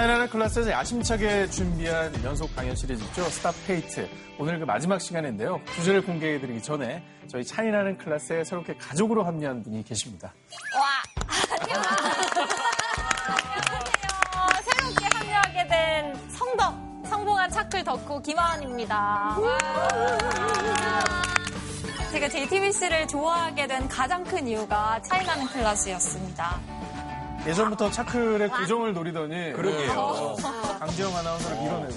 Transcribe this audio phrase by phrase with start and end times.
[0.00, 3.22] 차이나는 클래스에서 야심차게 준비한 연속 강연 시리즈 있죠.
[3.24, 4.08] Stop Hate.
[4.38, 5.60] 오늘 그 마지막 시간인데요.
[5.76, 10.32] 주제를 공개해드리기 전에 저희 차이나는 클래스에 새롭게 가족으로 합류한 분이 계십니다.
[10.74, 10.86] 와,
[11.60, 12.14] 안녕하세요.
[14.64, 16.74] 새롭게 합류하게 된 성덕,
[17.06, 19.36] 성공한 차클 덕후 김하은입니다.
[22.10, 26.79] 제가 JTBC를 좋아하게 된 가장 큰 이유가 차이나는 클래스였습니다.
[27.46, 30.36] 예전부터 차클의 고정을 노리더니 그러게요.
[30.78, 31.94] 강지영 아나운서를 밀어내고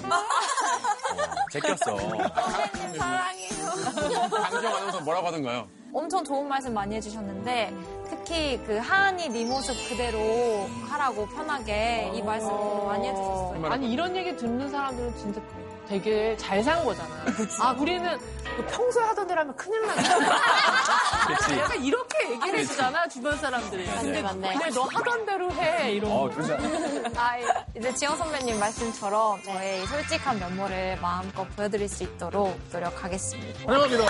[1.50, 1.96] 제꼈어.
[1.96, 4.30] 선배님 사랑해요.
[4.30, 5.68] 강정 아나운서 뭐라고 하던가요?
[5.92, 7.72] 엄청 좋은 말씀 많이 해주셨는데
[8.08, 13.66] 특히 그 하은이 네 모습 그대로 하라고 편하게 이 말씀 많이 해주셨어요.
[13.66, 15.40] 아니 이런 얘기 듣는 사람들은 진짜
[15.88, 17.24] 되게 잘 산 거잖아요.
[17.60, 18.18] 아 우리는
[18.56, 21.58] 그 평소에 하던 대로 하면 큰일 그치.
[21.58, 23.86] 약간 이렇게 얘기를 해주잖아 주변 사람들이.
[23.86, 24.52] 맞네, 맞네.
[24.54, 26.10] 근데 너 하던 대로 해 이런.
[26.10, 26.42] 어, 거.
[27.20, 27.36] 아,
[27.76, 33.60] 이제 지영 선배님 말씀처럼 저의 이 솔직한 면모를 마음껏 보여드릴 수 있도록 노력하겠습니다.
[33.66, 34.04] 환영합니다.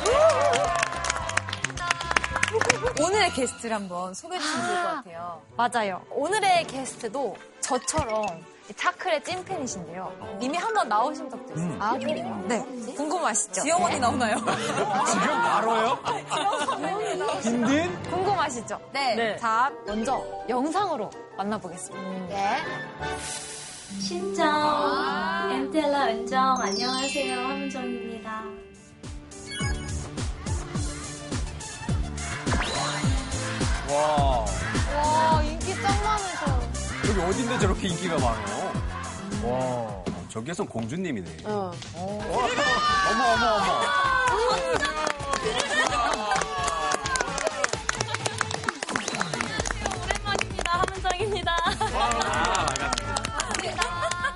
[3.02, 5.42] 오늘의 게스트를 한번 소개해 주시면 좋을 것 같아요.
[5.56, 6.02] 맞아요.
[6.10, 8.44] 오늘의 게스트도 저처럼
[8.74, 10.38] 차클의 찐팬이신데요.
[10.40, 11.76] 이미 한 번 나오신 적도 있어요.
[11.78, 12.44] 아, 그래요?
[12.48, 12.64] 네.
[12.96, 13.60] 궁금하시죠?
[13.62, 14.36] 지영 언니 나오나요?
[14.36, 15.98] 지금 바로요?
[17.42, 18.02] 딘딘?
[18.10, 18.80] 궁금하시죠?
[18.92, 19.14] 네.
[19.14, 19.36] 네.
[19.36, 22.26] 자, 먼저 영상으로 만나보겠습니다.
[22.34, 22.56] 네.
[24.00, 27.38] 신정, 엠텔라 은정, 안녕하세요.
[27.38, 28.42] 함은정입니다.
[33.90, 34.44] 와.
[34.96, 36.33] 와, 인기 짱 많으셔.
[37.14, 38.72] 여기 어딘데 저렇게 인기가 많어?
[39.44, 40.04] 와.
[40.28, 41.30] 저기에선 공주님이네.
[41.44, 41.70] 어.
[41.94, 43.84] 어머, 어머, 어머.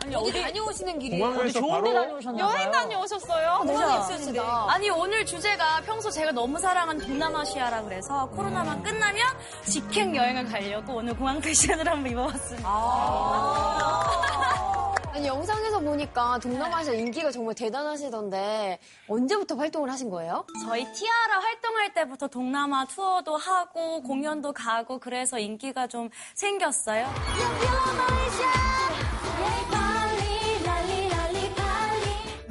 [0.08, 3.64] 아니, 어디 다녀오시는 길이 공항에서 바로 여행 다녀오셨어요?
[3.64, 4.66] 너무 있으시다.
[4.70, 9.26] 아니, 오늘 주제가 평소 제가 너무 사랑하는 동남아시아라 그래서 코로나만 끝나면
[9.66, 12.68] 직행 여행을 가려고 오늘 공항 패션을 한번 입어봤습니다.
[15.12, 20.46] 아니 영상에서 보니까 동남아시아 인기가 정말 대단하시던데 언제부터 활동을 하신 거예요?
[20.64, 27.08] 저희 티아라 활동할 때부터 동남아 투어도 하고 공연도 가고 그래서 인기가 좀 생겼어요.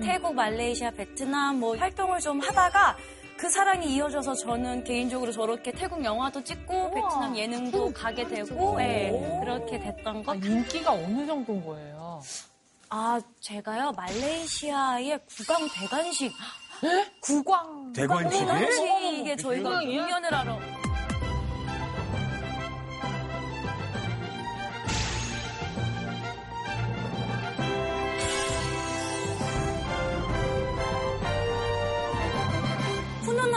[0.08, 2.96] 태국, 말레이시아, 베트남 뭐 활동을 좀 하다가
[3.36, 9.78] 그 사랑이 이어져서 저는 개인적으로 저렇게 태국 영화도 찍고 베트남 예능도 가게 되고 예, 그렇게
[9.78, 12.22] 됐던 아, 것 인기가 어느 정도인 거예요?
[12.90, 16.32] 아, 제가요, 말레이시아의 구강 대관식.
[17.20, 17.92] 구광.
[17.92, 18.46] 대관식이?
[18.46, 20.87] 대관식에 저희가 공연을 하러.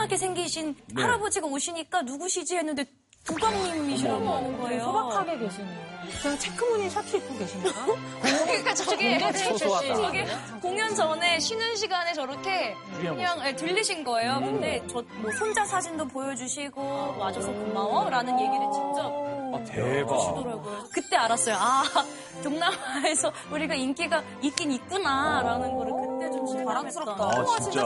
[0.01, 1.01] 훈훈하게 생기신 네.
[1.01, 2.85] 할아버지가 오시니까 누구시지 했는데
[3.27, 4.83] 구광님이시라고 하는 거예요.
[4.83, 5.91] 소박하게 계시네요.
[6.23, 7.69] 그냥 체크무늬 셔츠 입고 계신가?
[8.21, 9.19] 그러니까 저게.
[9.19, 10.25] 저게
[10.61, 14.39] 공연 전에 쉬는 시간에 저렇게 그냥 예, 들리신 거예요.
[14.39, 19.11] 근데 저 뭐 손자 사진도 보여주시고 와줘서 고마워라는 얘기를 직접
[19.53, 20.15] 아, 대박.
[20.15, 20.83] 하시더라고요.
[20.91, 21.55] 그때 알았어요.
[21.59, 21.83] 아
[22.43, 27.07] 동남아에서 우리가 인기가 있긴 있구나라는 거를 그때 좀 실감했던.
[27.21, 27.81] 아, 진짜.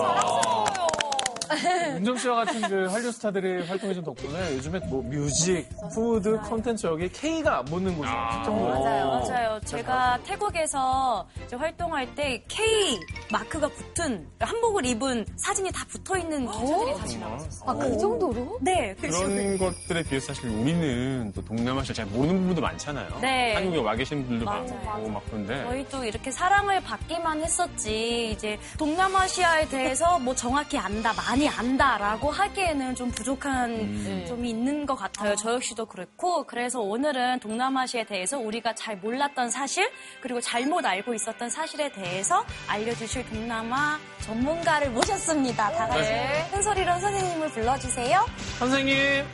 [1.96, 7.60] 윤정 씨와 같은 그 한류 스타들이 활동해준 덕분에 요즘에 뭐 music, food, 컨텐츠 여기 K가
[7.60, 8.80] 안 붙는 곳이 없을 정도예요.
[8.80, 9.60] 맞아요, 맞아요.
[9.66, 13.00] 제가 태국에서 이제 활동할 때 K
[13.32, 17.70] 마크가 붙은 한복을 입은 사진이 다 붙어 있는 기자들이 다시 나왔었어요.
[17.70, 18.58] 아 그 정도로?
[18.62, 23.20] 네, 그래서 그런 것들에 비해서 사실 우리는 또 동남아시아 잘 모르는 부분도 많잖아요.
[23.22, 23.54] 네.
[23.54, 24.82] 한국에 와 계신 분들도 맞아요.
[24.86, 31.14] 많고 막 그런데 저희 도 이렇게 사랑을 받기만 했었지 이제 동남아시아에 대해서 뭐 정확히 안다
[31.14, 35.36] 많이 안다라고 하기에는 좀 부족한 점이 있는 것 같아요.
[35.36, 36.46] 저 역시도 그렇고.
[36.46, 39.92] 그래서 오늘은 동남아시아에 대해서 우리가 잘 몰랐던 사실
[40.22, 45.72] 그리고 잘못 알고 있었던 사실에 대해서 알려주실 동남아 전문가를 모셨습니다.
[45.72, 46.10] 다 같이
[46.52, 48.26] 큰소리로 선생님을 불러주세요.
[48.58, 49.26] 선생님,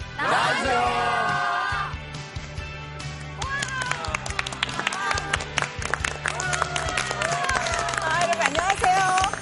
[8.03, 9.40] 아, 여러분 안녕하세요.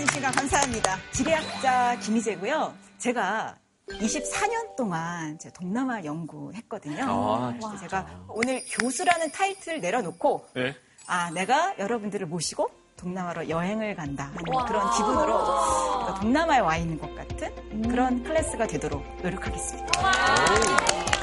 [0.00, 0.96] 아, 전혜인 씨가 감사합니다.
[1.12, 2.74] 지리학자 김희재고요.
[2.98, 3.56] 제가
[3.88, 7.04] 24년 동안 제가 동남아 연구했거든요.
[7.06, 10.74] 아, 제가 오늘 교수라는 타이틀을 내려놓고 네.
[11.06, 17.82] 아 내가 여러분들을 모시고 동남아로 여행을 간다 하는 그런 기분으로 동남아에 와 있는 것 같은
[17.82, 21.19] 그런 클래스가 되도록 노력하겠습니다.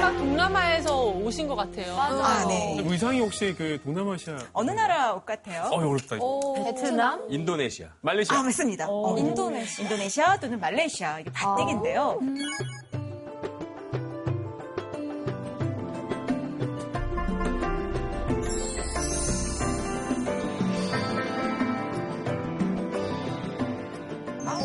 [0.00, 1.94] 막 동남아에서 오신 것 같아요.
[1.96, 2.82] 아, 네.
[2.84, 5.64] 의상이 혹시 그 동남아시아 어느 나라 옷 같아요?
[5.70, 6.54] 어 어렵다 이거.
[6.64, 7.26] 베트남?
[7.28, 8.86] 인도네시아 말레이시아 아, 맞습니다.
[8.88, 9.84] 어, 인도네시아.
[9.84, 11.20] 인도네시아 또는 말레이시아.
[11.20, 12.18] 이게 바띠기인데요.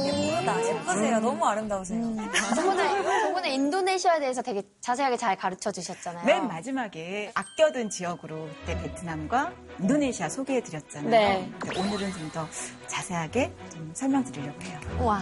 [0.06, 0.68] 예쁘다.
[0.68, 1.20] 예쁘세요.
[1.20, 2.02] 너무 아름다우세요.
[2.56, 2.62] 저
[3.46, 6.26] 번에, 저번에 인도네시아에 대해서 되게 자세하게 잘 가르쳐 주셨잖아요.
[6.26, 11.10] 맨 마지막에 아껴둔 지역으로 그때 베트남과 인도네시아 소개해 드렸잖아요.
[11.10, 11.52] 네.
[11.78, 12.48] 오늘은 좀 더
[12.88, 14.80] 자세하게 좀 설명드리려고 해요.
[15.00, 15.22] 와.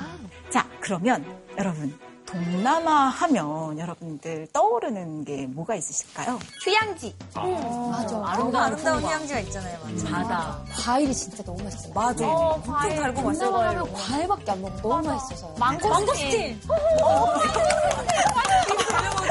[0.49, 1.23] 자, 그러면
[1.59, 6.39] 여러분 동남아 하면 여러분들 떠오르는 게 뭐가 있으실까요?
[6.63, 7.13] 휴양지.
[7.35, 8.15] 맞아.
[8.37, 9.77] 너무 아름다운 휴양지가 있잖아요.
[9.83, 10.09] 맞아.
[10.09, 10.57] 바다.
[10.83, 11.93] 과일이 진짜 너무 맛있어요.
[11.93, 12.27] 맞아.
[12.27, 13.45] 엄청 달고 맛있어.
[13.45, 15.55] 동남아하면 과일밖에 안 먹고 너무 맛있어서요.
[15.59, 16.61] 망고스틴.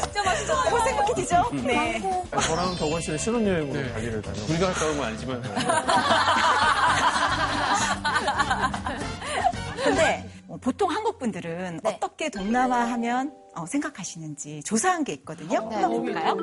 [0.02, 0.70] 진짜 맛있잖아요.
[0.70, 2.00] 벌써 기죠 네.
[2.46, 3.92] 저랑 덕원 씨는 신혼여행으로 네.
[3.92, 4.42] 발리를 다녀.
[4.44, 5.42] 우리가 갔다 온건 아니지만
[9.82, 10.31] 근데 어,
[10.62, 11.90] 보통 한국 분들은 네.
[11.90, 15.68] 어떻게 동남아 하면 어, 생각하시는지 조사한 게 있거든요.
[15.68, 15.76] 네.
[15.76, 16.36] 한번 볼까요?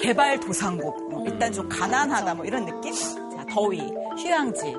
[0.00, 1.10] 개발 도상국.
[1.10, 2.94] 뭐 일단 좀 가난하다 뭐 이런 느낌?
[2.94, 3.80] 자, 더위,
[4.16, 4.72] 휴양지.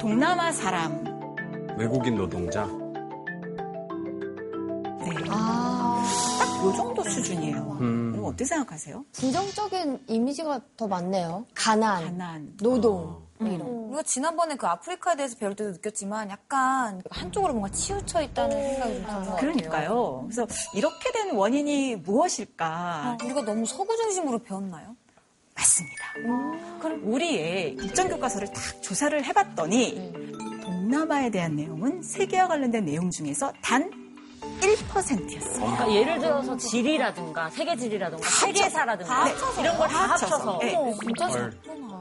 [0.00, 1.04] 동남아 사람.
[1.76, 2.66] 외국인 노동자
[6.64, 7.78] 요 정도 수준이에요.
[7.80, 8.12] 음.
[8.12, 9.04] 그럼 어떻게 생각하세요?
[9.12, 11.44] 부정적인 이미지가 더 많네요.
[11.54, 12.56] 가난, 가난.
[12.56, 13.22] 노동.
[13.38, 13.66] 뭐 이런.
[13.66, 19.08] 우리가 지난번에 그 아프리카에 대해서 배울 때도 느꼈지만 약간 한쪽으로 뭔가 치우쳐 있다는 생각이 좀것
[19.16, 19.36] 같아요.
[19.36, 20.26] 그러니까요.
[20.26, 22.66] 그래서 이렇게 된 원인이 무엇일까?
[22.66, 24.96] 아, 우리가 너무 서구 중심으로 배웠나요?
[25.54, 26.04] 맞습니다.
[27.02, 30.12] 우리의 국정 교과서를 딱 조사를 해봤더니
[30.62, 34.03] 동남아에 대한 내용은 세계와 관련된 내용 중에서 단
[34.60, 35.54] 1%였어요.
[35.60, 39.28] 그러니까 예를 들어서 지리라든가 세계 지리라든가 세계사라든가
[39.58, 40.74] 이런 걸 다 합쳐서 네.
[41.02, 41.58] 진짜 헐.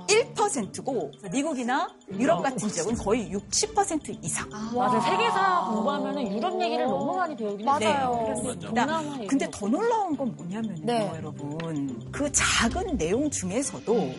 [0.08, 1.88] 1%고 미국이나
[2.18, 4.50] 유럽 같은 지역은 거의 60% 이상.
[4.50, 5.02] 맞아요.
[5.02, 7.78] 세계사 공부하면 유럽 얘기를 너무 많이 배우긴 해요.
[7.80, 7.94] 네.
[8.26, 9.02] 그렇습니다.
[9.28, 11.12] 근데 더 놀라운 건 뭐냐면요, 네.
[11.18, 12.10] 여러분.
[12.12, 14.12] 그 작은 내용 중에서도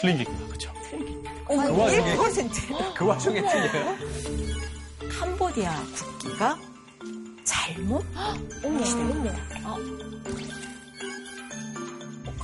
[0.00, 0.70] 틀리니까 그렇죠.
[1.48, 3.96] 그 와중에- 1%그 와중에 틀려요?
[5.18, 6.58] 캄보디아 국기가
[7.44, 8.04] 잘못
[8.62, 9.34] 표시돼요.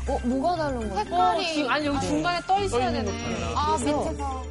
[0.08, 1.00] 어, 뭐가 다른 거야?
[1.34, 3.56] 어, 지금, 아니, 여기 중간에 떠 있어야 되는 거예요.
[3.56, 4.42] 아, 밑에가.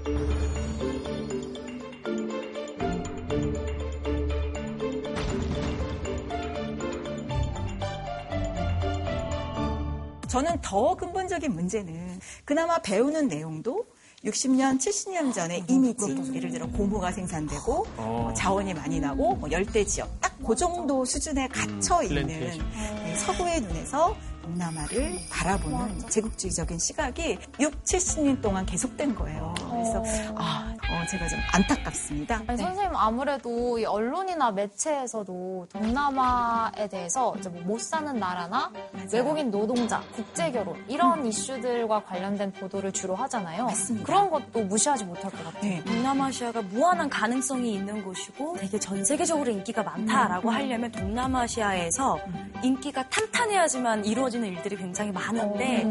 [10.27, 13.85] 저는 더 근본적인 문제는 그나마 배우는 내용도
[14.25, 20.19] 60년, 70년 전의 이미지, 예를 들어 고무가 생산되고 뭐 자원이 많이 나고 뭐 열대 지역
[20.19, 22.65] 딱 그 정도 수준에 갇혀 있는 플랜테이션.
[23.11, 24.15] 이 서구의 눈에서
[24.49, 29.53] 동남아를 바라보는 제국주의적인 시각이 6, 70년 동안 계속된 거예요.
[29.57, 30.03] 그래서
[30.35, 32.43] 아, 어, 제가 좀 안타깝습니다.
[32.47, 38.71] 아니, 선생님 아무래도 이 언론이나 매체에서도 동남아에 대해서 이제 뭐 못 사는 나라나
[39.11, 43.65] 외국인 노동자, 국제 결혼 이런 이슈들과 관련된 보도를 주로 하잖아요.
[43.65, 44.05] 맞습니다.
[44.05, 45.61] 그런 것도 무시하지 못할 것 같아요.
[45.61, 45.83] 네.
[45.83, 52.17] 동남아시아가 무한한 가능성이 있는 곳이고 되게 전 세계적으로 인기가 많다라고 하려면 동남아시아에서
[52.63, 55.83] 인기가 탄탄해야지만 이루어지 는 일들이 굉장히 많은데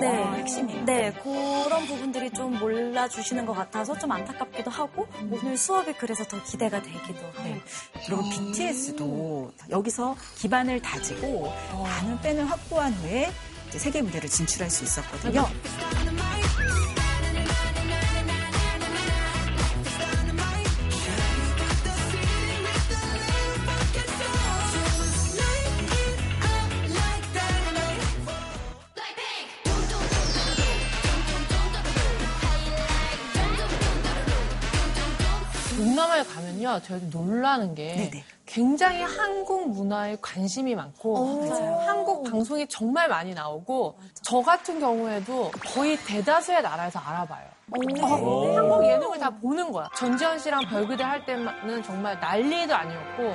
[0.00, 0.84] 네, 어, 핵심이에요.
[0.84, 6.82] 네, 그런 부분들이 좀 몰라주시는 것 같아서 좀 안타깝기도 하고 오늘 수업이 그래서 더 기대가
[6.82, 7.32] 되기도 해요.
[7.44, 7.62] 네.
[8.06, 13.30] 그리고 BTS도 여기서 기반을 다지고 많은 팬을 확보한 후에
[13.70, 15.46] 세계 무대를 진출할 수 있었거든요.
[36.80, 38.24] 제가 좀 놀라는 게 네네.
[38.46, 41.44] 굉장히 한국 문화에 관심이 많고
[41.86, 47.53] 한국 방송이 정말 많이 나오고 저 같은 경우에도 거의 대다수의 나라에서 알아봐요.
[47.72, 49.88] 어, 한국 예능을 다 보는 거야.
[49.96, 53.32] 전지현 씨랑 별그대 할 때는 정말 난리도 아니었고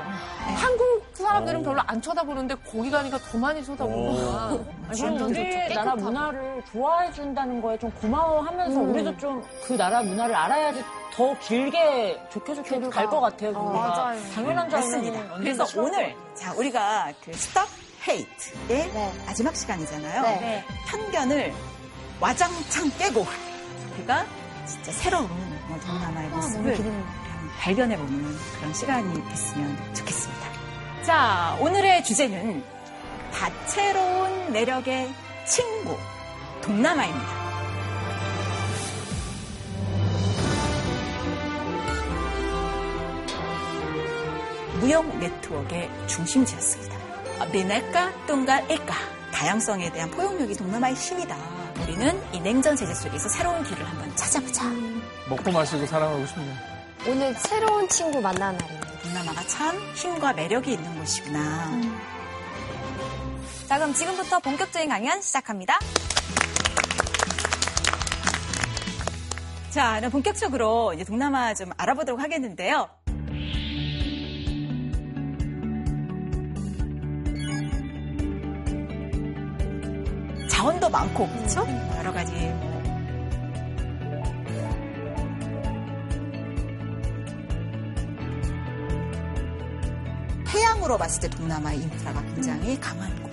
[0.55, 4.59] 한국 사람들은 별로 안 쳐다보는데 거기 가니까 더 많이 쳐다보구나.
[4.87, 10.33] 아니, 그럼 우리 나라 문화를 좋아해 준다는 거에 좀 고마워하면서 우리도 좀 그 나라 문화를
[10.35, 10.83] 알아야지
[11.13, 13.49] 더 길게 좋게 좋게 갈 것 같아요.
[13.49, 13.63] 우리가.
[13.63, 14.19] 맞아요.
[14.33, 14.79] 당연한 줄.
[14.79, 17.67] 언젠가 그래서 싫어할 오늘 자 우리가 그 스톱
[18.07, 19.13] 헤이트의 네.
[19.25, 20.21] 마지막 시간이잖아요.
[20.21, 20.63] 네.
[20.87, 21.53] 편견을
[22.21, 23.25] 와장창 깨고
[23.99, 24.25] 우리가
[24.65, 25.27] 진짜 새로운
[25.67, 27.05] 뭐 동남아의 모습을 한번
[27.59, 30.49] 발견해보는 그런 시간이 됐으면 좋겠습니다.
[31.03, 32.63] 자, 오늘의 주제는
[33.33, 35.13] 다채로운 매력의
[35.45, 35.97] 친구,
[36.61, 37.49] 동남아입니다.
[44.79, 46.97] 무역 네트워크의 중심지였습니다.
[47.51, 48.93] 미네까 똥갈일까
[49.33, 51.58] 다양성에 대한 포용력이 동남아의 힘이다.
[51.83, 54.63] 우리는 이 냉전 세제 속에서 새로운 길을 한번 찾아보자.
[55.29, 56.55] 먹고 마시고 사랑하고 싶네요.
[57.07, 58.99] 오늘 새로운 친구 만나는 날이네요.
[59.03, 61.81] 동남아가 참 힘과 매력이 있는 곳이구나.
[63.67, 65.79] 자, 그럼 지금부터 본격적인 강연 시작합니다.
[69.69, 72.89] 자, 그럼 본격적으로 이제 동남아 좀 알아보도록 하겠는데요.
[80.49, 81.65] 자원도 많고 그렇죠?
[81.97, 82.33] 여러 가지
[90.49, 93.29] 해양으로 봤을 때 동남아의 인프라가 굉장히 강한 곳.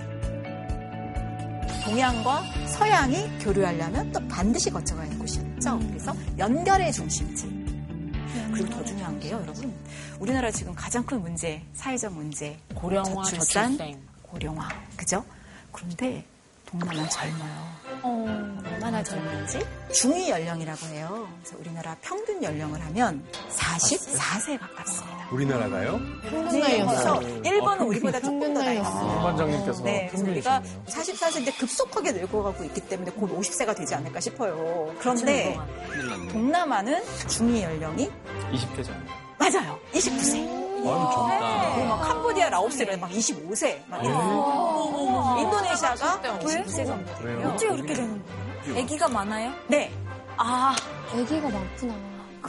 [1.83, 5.79] 동양과 서양이 교류하려면 또 반드시 거쳐가야 하는 곳이었죠.
[5.87, 7.47] 그래서 연결의 중심지.
[8.51, 9.73] 그리고 더 중요한 게요, 여러분.
[10.19, 14.01] 우리나라 지금 가장 큰 문제, 사회적 문제, 고령화, 저출산, 저출생.
[14.23, 15.23] 고령화, 그죠?
[15.71, 16.25] 그런데
[16.67, 17.77] 동남아는 젊어요.
[18.65, 19.65] 얼마나 젊은지?
[19.91, 21.27] 중위 연령이라고 해요.
[21.41, 25.27] 그래서 우리나라 평균 연령을 하면 44세 가깝습니다.
[25.31, 25.97] 우리나라가요?
[26.51, 29.21] 네, 그래서 일본은 우리보다 조금 더 나이 아, 있어요.
[29.21, 30.85] 반장님께서 네, 그래서 우리가 평균이시네요.
[30.87, 34.93] 44세인데 급속하게 늙어가고 있기 때문에 곧 50세가 되지 않을까 싶어요.
[34.99, 35.57] 그런데
[36.31, 38.09] 동남아는 중위 연령이
[38.51, 39.07] 20대잖아요.
[39.39, 39.79] 맞아요.
[39.93, 40.66] 29세.
[41.11, 41.75] 젊다.
[41.75, 43.87] 그리고 막 캄보디아, 라오스는 막 25세.
[43.87, 44.17] 막 이런.
[45.39, 47.47] 인도네시아가 29세 정도 되고요.
[47.49, 48.23] 어떻게 그렇게 되는
[48.65, 48.83] 거예요?
[48.83, 49.51] 아기가 많아요?
[49.67, 49.91] 네.
[50.37, 50.75] 아,
[51.13, 51.93] 애기가 많구나.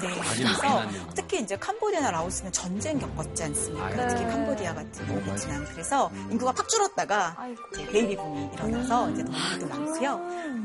[0.00, 0.09] 네.
[0.16, 0.83] 많이 그래서.
[1.14, 3.87] 특히 이제 캄보디아나 라오스는 전쟁 겪었지 않습니까?
[3.87, 4.30] 아, 특히 네.
[4.30, 5.37] 캄보디아 같은 경우는
[5.73, 7.37] 그래서 인구가 팍 줄었다가
[7.73, 10.21] 이제 베이비 붐이 일어나서 이제 동물도 많고요.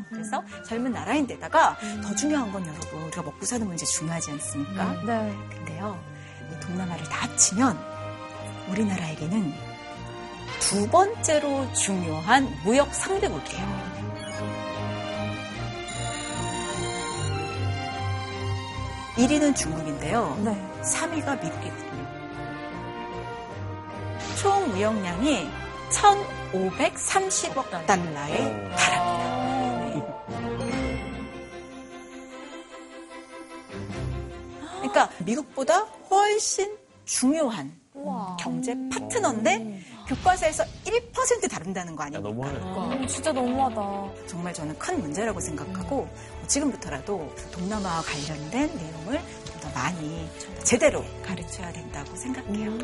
[0.09, 4.91] 그래서 젊은 나라인데다가 더 중요한 건 여러분 우리가 먹고 사는 문제 중요하지 않습니까?
[5.05, 5.35] 네.
[5.49, 6.12] 근데요, 이
[6.59, 7.77] 동남아를 다 합치면
[8.69, 9.53] 우리나라에게는
[10.59, 13.93] 두 번째로 중요한 무역 상대국이에요.
[19.17, 20.35] 일위는 중국인데요.
[20.43, 20.81] 네.
[20.81, 21.93] 3위가 미국이거든요.
[24.41, 25.49] 총 무역량이
[25.91, 29.62] 1,530억 달러에 달합니다.
[34.93, 37.73] 그러니까 미국보다 훨씬 중요한
[38.39, 42.29] 경제 파트너인데 교과서에서 1% 다룬다는 거 야, 아닙니까?
[42.29, 42.95] 너무하네.
[42.97, 44.27] 음, 진짜 너무하다.
[44.27, 46.07] 정말 저는 큰 문제라고 생각하고
[46.47, 49.19] 지금부터라도 동남아와 관련된 내용을
[49.51, 50.29] 좀 더 많이
[50.63, 52.77] 제대로 가르쳐야 된다고 생각해요.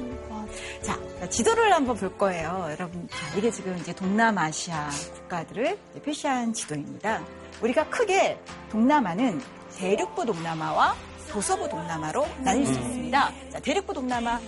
[0.81, 0.97] 자,
[1.29, 2.67] 지도를 한번 볼 거예요.
[2.71, 7.21] 여러분, 자, 이게 지금 이제 동남아시아 국가들을 표시한 지도입니다.
[7.61, 8.39] 우리가 크게
[8.71, 9.41] 동남아는
[9.77, 10.95] 대륙부 동남아와
[11.29, 13.33] 도서부 동남아로 나뉠 수 있습니다.
[13.51, 14.39] 자, 대륙부 동남아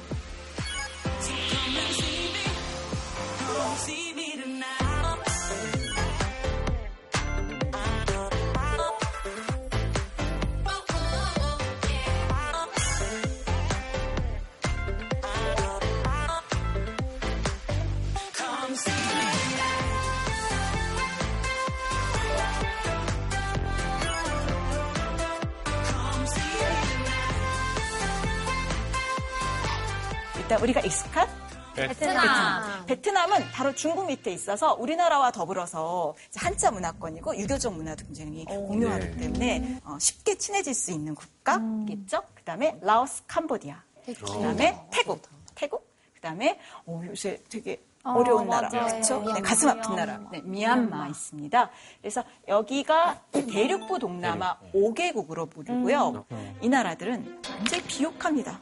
[30.51, 31.29] 일단 우리가 익숙한
[31.73, 32.85] 베트남.
[32.85, 39.79] 베트남 은 바로 중국 밑에 있어서 우리나라와 더불어서 한자 문화권이고 유교적 문화도 굉장히 공유하기 때문에
[39.85, 42.23] 어, 쉽게 친해질 수 있는 국가겠죠.
[42.35, 43.81] 그다음에 라오스, 캄보디아.
[44.05, 45.21] 그다음에 태국.
[45.55, 45.89] 태국.
[46.15, 49.23] 그다음에 어, 요새 되게 어려운 나라, 그렇죠?
[49.33, 51.69] 네, 가슴 아픈 나라, 네, 미얀마 있습니다.
[52.01, 56.25] 그래서 여기가 대륙부 동남아 5개국으로 부르고요.
[56.61, 58.59] 이 나라들은 굉장히 비옥합니다.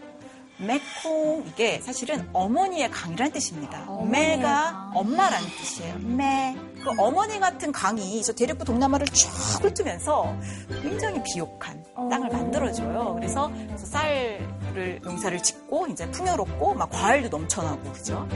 [0.59, 3.87] 메콩 이게 사실은 어머니의 강이라는 뜻입니다.
[4.09, 5.97] 메가 엄마라는 뜻이에요.
[5.99, 6.55] 메.
[6.83, 9.29] 그 어머니 같은 강이 저 대륙부 동남아를 쫙
[9.63, 10.35] 훑으면서
[10.81, 13.15] 굉장히 비옥한 땅을 만들어줘요.
[13.15, 18.27] 그래서, 그래서 쌀을 농사를 짓고 이제 풍요롭고 막 과일도 넘쳐나고 그죠?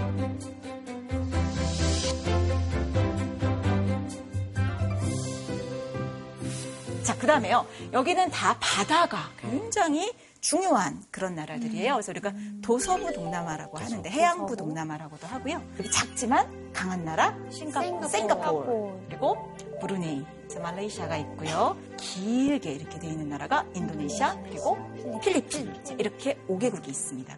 [7.03, 7.65] 자, 그 다음에요.
[7.92, 10.12] 여기는 다 바다가 굉장히
[10.44, 11.94] 중요한 그런 나라들이에요.
[11.94, 12.60] 그래서 우리가 음.
[12.62, 15.64] 도서부 동남아라고 하는데 해양부 동남아라고도 하고요.
[15.78, 18.10] 그리고 작지만 강한 나라 싱가포르.
[18.10, 19.38] 싱가포르 그리고
[19.80, 20.26] 브루네이,
[20.62, 21.78] 말레이시아가 있고요.
[21.98, 24.78] 길게 이렇게 돼 있는 나라가 인도네시아 그리고
[25.22, 27.38] 필리핀 이렇게 5개국이 있습니다.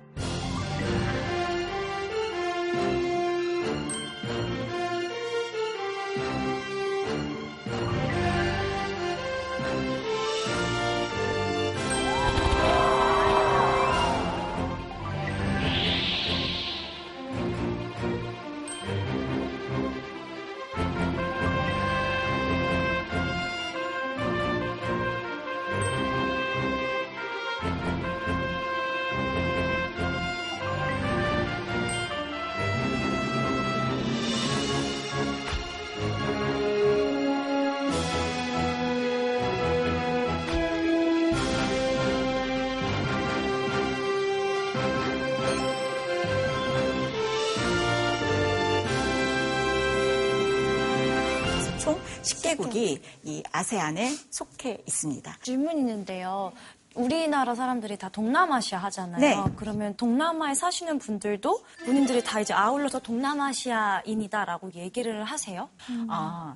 [52.58, 55.38] 10개국이 이 아세안에 속해 있습니다.
[55.42, 56.52] 질문 있는데요.
[56.96, 59.20] 우리나라 사람들이 다 동남아시아 하잖아요.
[59.20, 59.36] 네.
[59.58, 65.70] 그러면 동남아에 사시는 분들도 본인들이 다 이제 아울러서 동남아시아인이다라고 얘기를 하세요?
[66.08, 66.56] 아,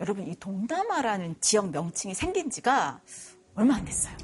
[0.00, 3.00] 여러분 이 동남아라는 지역 명칭이 생긴 지가
[3.54, 4.16] 얼마 안 됐어요.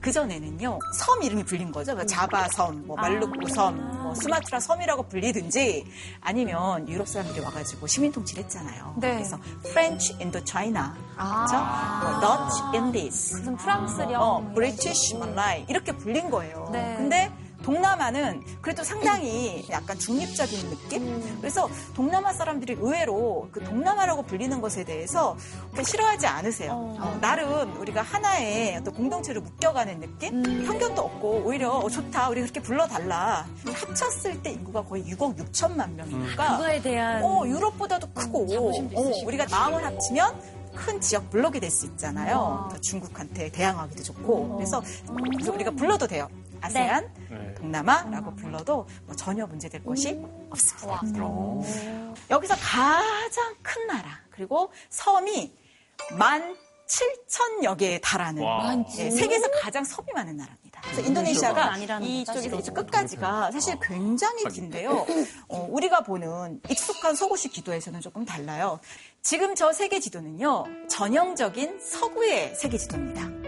[0.00, 1.92] 그 전에는요 섬 이름이 불린 거죠.
[1.94, 5.86] 그러니까 자바섬, 뭐 말루쿠 섬, 뭐 수마트라 섬이라고 불리든지
[6.20, 8.94] 아니면 유럽 사람들이 와가지고 시민 통치했잖아요.
[8.98, 9.14] 네.
[9.14, 11.56] 그래서 French Indochina, 그렇죠?
[12.02, 14.20] 뭐 Dutch Indies, 무슨 프랑스령.
[14.20, 16.68] 어, British Malay 이렇게 불린 거예요.
[16.72, 16.96] 네.
[16.96, 21.38] 근데 동남아는 그래도 상당히 약간 중립적인 느낌?
[21.40, 25.36] 그래서 동남아 사람들이 의외로 그 동남아라고 불리는 것에 대해서
[25.84, 26.72] 싫어하지 않으세요.
[26.72, 30.42] 어, 나름 우리가 하나의 어떤 공동체를 묶여가는 느낌?
[30.66, 32.28] 편견도 없고 오히려 어, 좋다.
[32.28, 33.46] 우리 그렇게 불러달라.
[33.66, 38.46] 합쳤을 때 인구가 거의 6억 6천만 명이니까 그거에 대한 어, 유럽보다도 크고
[38.94, 39.26] 어.
[39.26, 42.68] 우리가 마음을 합치면 큰 지역 블록이 될 수 있잖아요.
[42.72, 44.56] 또 중국한테 대항하기도 좋고.
[44.56, 44.82] 그래서,
[45.34, 46.28] 그래서 우리가 불러도 돼요.
[46.62, 47.54] 아세안, 네.
[47.54, 50.20] 동남아라고 불러도 뭐 전혀 문제될 것이
[50.50, 51.00] 없습니다.
[52.30, 55.52] 여기서 가장 큰 나라 그리고 섬이
[56.18, 58.76] 만 7천여 개에 달하는 와.
[58.98, 60.80] 예, 세계에서 가장 섬이 많은 나라입니다.
[60.82, 65.06] 그래서 인도네시아가 아니라는 이쪽에서 이제 끝까지가 사실 굉장히 긴데요.
[65.48, 68.78] 어, 우리가 보는 익숙한 서구식 지도에서는 조금 달라요.
[69.22, 73.41] 지금 저 세계 지도는요, 전형적인 서구의 세계 지도입니다.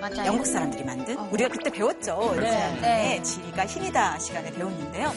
[0.00, 0.26] 맞아요.
[0.26, 2.34] 영국 사람들이 만든 우리가 그때 배웠죠.
[2.36, 2.78] 네.
[2.80, 3.22] 네.
[3.22, 5.12] 지리가 힘이다 시간에 배웠는데요.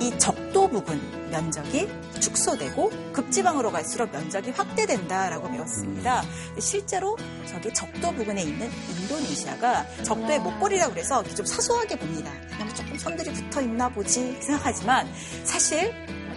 [0.00, 0.98] 이 적도 부분
[1.30, 1.88] 면적이
[2.20, 6.22] 축소되고 급지방으로 갈수록 면적이 확대된다라고 배웠습니다.
[6.58, 12.30] 실제로 저기 적도 부근에 있는 인도네시아가 적도의 목걸이라고 그래서 좀 사소하게 봅니다.
[12.48, 15.06] 그냥 조금 섬들이 붙어 있나 보지 생각하지만
[15.44, 15.92] 사실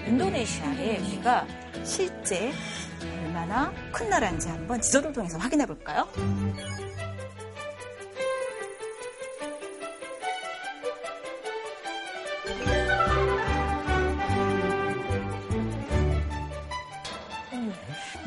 [0.07, 1.45] 인도네시아에 우리가
[1.83, 2.51] 실제
[3.01, 6.07] 얼마나 큰 나라인지 한번 지도를 통해서 확인해 볼까요?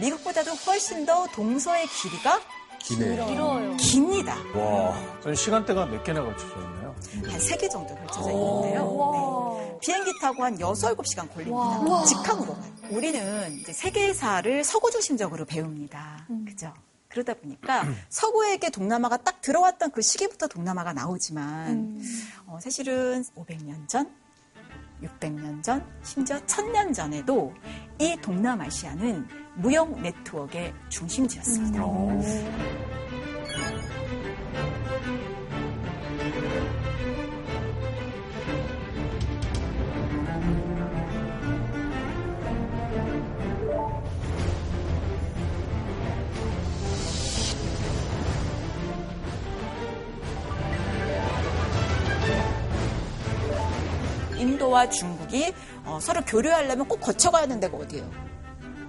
[0.01, 2.41] 미국보다도 훨씬 더 동서의 길이가
[2.79, 3.17] 기네.
[3.79, 4.37] 깁니다.
[4.55, 4.95] 와.
[5.23, 6.74] 저는 시간대가 몇 개나 걸쳐져
[7.15, 7.33] 있나요?
[7.33, 9.59] 한 세 개 정도 걸쳐져 있는데요.
[9.61, 9.79] 네.
[9.81, 12.05] 비행기 타고 한 6, 7시간 걸립니다.
[12.07, 12.57] 직항으로.
[12.91, 16.27] 우리는 이제 세계사를 서구 중심적으로 배웁니다.
[16.47, 16.73] 그죠?
[17.09, 22.01] 그러다 보니까 서구에게 동남아가 딱 들어왔던 그 시기부터 동남아가 나오지만
[22.47, 24.11] 어, 사실은 500년 전,
[25.03, 27.53] 600년 전, 심지어 1000년 전에도
[27.99, 31.81] 이 동남아시아는 무역 네트워크의 중심지였습니다.
[54.75, 58.11] 인도와 중국이 어, 서로 교류하려면 꼭 거쳐가야 하는 데가 어디예요?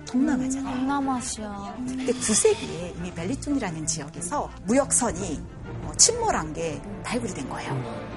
[0.08, 0.76] 동남아잖아요.
[0.76, 1.76] 동남아시아.
[1.78, 5.42] 근데 9세기에 이미 벨리툰이라는 지역에서 무역선이
[5.84, 8.16] 어, 침몰한 게 발굴이 된 거예요.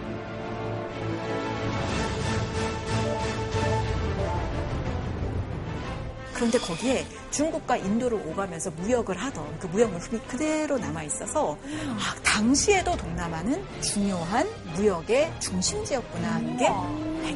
[6.34, 11.58] 그런데 거기에 중국과 인도를 오가면서 무역을 하던 그 무역 물품이 그대로 남아 있어서
[11.98, 16.68] 아, 당시에도 동남아는 중요한 무역의 중심지였구나 하는 게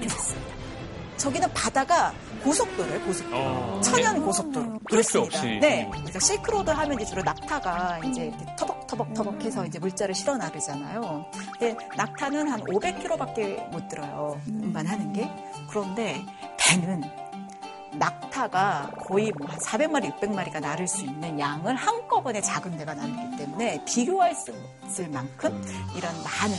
[0.00, 0.52] 밝혀졌습니다.
[1.16, 3.37] 저기는 바다가 고속도로예요, 고속도로.
[3.38, 3.81] 어.
[3.83, 4.81] 천연 고속도로.
[4.88, 5.66] 그럴 수 그렇습니다.
[5.66, 5.88] 네.
[5.92, 11.24] 그래서 실크로드 하면 이제 주로 낙타가 이제 이렇게 터벅터벅터벅 해서 이제 물자를 실어 나르잖아요.
[11.59, 14.40] 근데 낙타는 한 500km밖에 못 들어요.
[14.48, 15.31] 운반하는 게.
[15.70, 16.24] 그런데
[16.59, 17.02] 배는
[17.92, 23.85] 낙타가 거의 뭐 한 400마리, 600마리가 나를 수 있는 양을 한꺼번에 작은 배가 나르기 때문에
[23.85, 24.52] 비교할 수
[24.83, 25.62] 없을 만큼
[25.94, 26.57] 이런 많은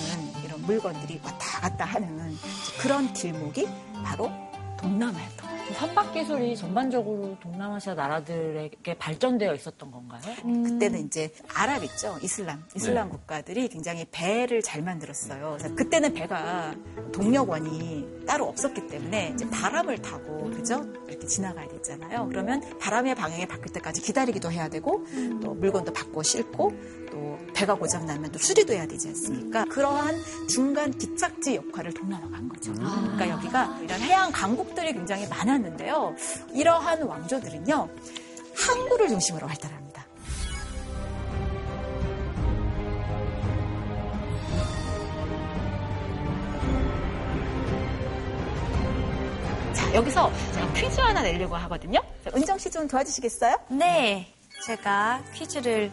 [0.65, 2.38] 물건들이 왔다 갔다 하는
[2.82, 3.67] 그런 길목이
[4.04, 4.32] 바로
[4.80, 5.73] 동남아였던 거예요.
[5.73, 10.21] 선박 기술이 전반적으로 동남아시아 나라들에게 발전되어 있었던 건가요?
[10.41, 15.56] 그때는 이제 아랍 있죠 이슬람 이슬람 국가들이 굉장히 배를 잘 만들었어요.
[15.58, 16.76] 그래서 그때는 배가
[17.13, 22.28] 동력원이 따로 없었기 때문에 이제 바람을 타고 그죠 이렇게 지나가야 되잖아요.
[22.28, 25.06] 그러면 바람의 방향이 바뀔 때까지 기다리기도 해야 되고
[25.41, 26.73] 또 물건도 바꿔 싣고
[27.13, 29.65] 또 배가 고장 나면 또 수리도 해야 되지 않습니까?
[29.65, 32.73] 그러한 중간 기착지 역할을 동남아가 한 거죠.
[32.73, 36.15] 그러니까 여기가 이런 해양 강국들이 굉장히 많았는데요.
[36.54, 37.88] 이러한 왕조들은요
[38.56, 40.04] 항구를 중심으로 발달합니다.
[49.73, 52.02] 자, 여기서 제가 퀴즈 하나 내려고 하거든요.
[52.23, 53.56] 자, 은정 씨 좀 도와주시겠어요?
[53.69, 54.28] 네,
[54.65, 55.91] 제가 퀴즈를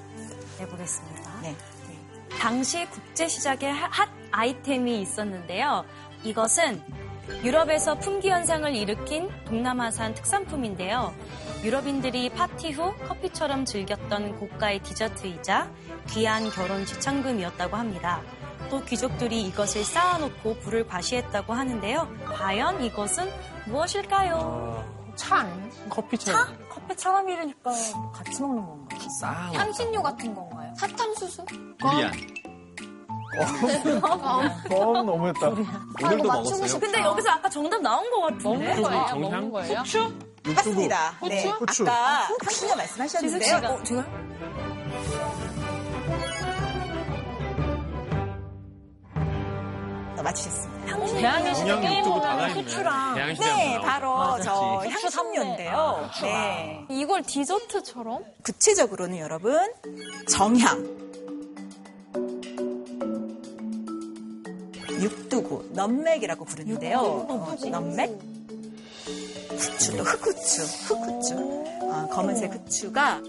[0.61, 1.40] 내보겠습니다.
[1.42, 1.57] 네.
[2.38, 5.85] 당시 국제 시장에 핫 아이템이 있었는데요.
[6.25, 6.83] 이것은
[7.44, 11.14] 유럽에서 품귀 현상을 일으킨 동남아산 특산품인데요.
[11.62, 15.70] 유럽인들이 파티 후 커피처럼 즐겼던 고가의 디저트이자
[16.09, 18.23] 귀한 결혼 지참금이었다고 합니다.
[18.70, 22.09] 또 귀족들이 이것을 쌓아놓고 불을 과시했다고 하는데요.
[22.27, 23.29] 과연 이것은
[23.66, 24.99] 무엇일까요?
[25.20, 25.70] 차 아니에요?
[25.90, 26.59] 커피처럼.
[26.70, 27.70] 커피처럼 이러니까
[28.12, 28.96] 같이 먹는 건가?
[29.20, 29.28] 싸.
[29.52, 30.72] 향신료 같은 건가요?
[30.78, 31.44] 사탕수수?
[31.78, 32.12] 두리안.
[34.68, 35.48] 너무 너무했다.
[36.02, 36.80] 오늘도 먹었어요.
[36.80, 38.48] 근데 여기서 아까 정답 나온 것 같은데?
[38.48, 39.16] 먹는 거예요?
[39.16, 39.78] 먹는 거예요?
[39.80, 40.14] 후추?
[40.54, 41.14] 맞습니다.
[41.28, 41.48] 네.
[41.50, 41.83] 후추.
[41.83, 43.56] 아까 향신료 말씀하셨는데요.
[43.68, 44.04] 어, 제가?
[50.20, 50.96] 어, 맞추셨습니다.
[51.18, 52.61] 대한민국 정향 게임 유튜브 다 보면 다니네.
[52.62, 53.80] 후추랑 네.
[53.80, 54.42] 바로 맞아.
[54.42, 56.11] 저 향신료인데요.
[56.12, 56.33] 삼네.
[56.33, 56.87] 네.
[56.90, 58.24] 이걸 디저트처럼?
[58.42, 59.59] 구체적으로는 여러분
[60.28, 60.85] 정향,
[65.00, 66.98] 육두구, 넘맥이라고 부르는데요.
[66.98, 68.18] 어, 넘맥,
[69.48, 70.62] 후추, 흑후추,
[70.94, 71.35] 흑후추,
[71.83, 73.22] 어, 검은색 후추가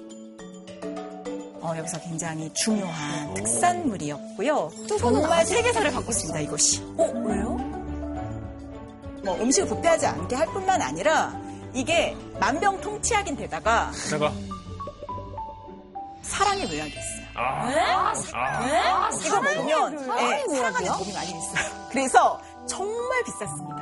[1.61, 4.71] 어, 여기서 굉장히 중요한 특산물이었고요.
[4.99, 6.81] 정말 세계사를 갖고 있습니다, 이것이.
[6.97, 7.57] 어, 왜요?
[9.23, 11.31] 뭐 음식을 부패하지 않게 할 뿐만 아니라
[11.73, 14.31] 이게 만병통치약인 데다가 제가.
[16.23, 17.25] 사랑의 묘약이 있어요.
[17.35, 18.13] 아.
[18.33, 19.09] 아.
[19.25, 21.87] 이거 먹으면 네, 사랑하는 법이 많이 있어요.
[21.89, 23.77] 그래서 정말 비쌌습니다.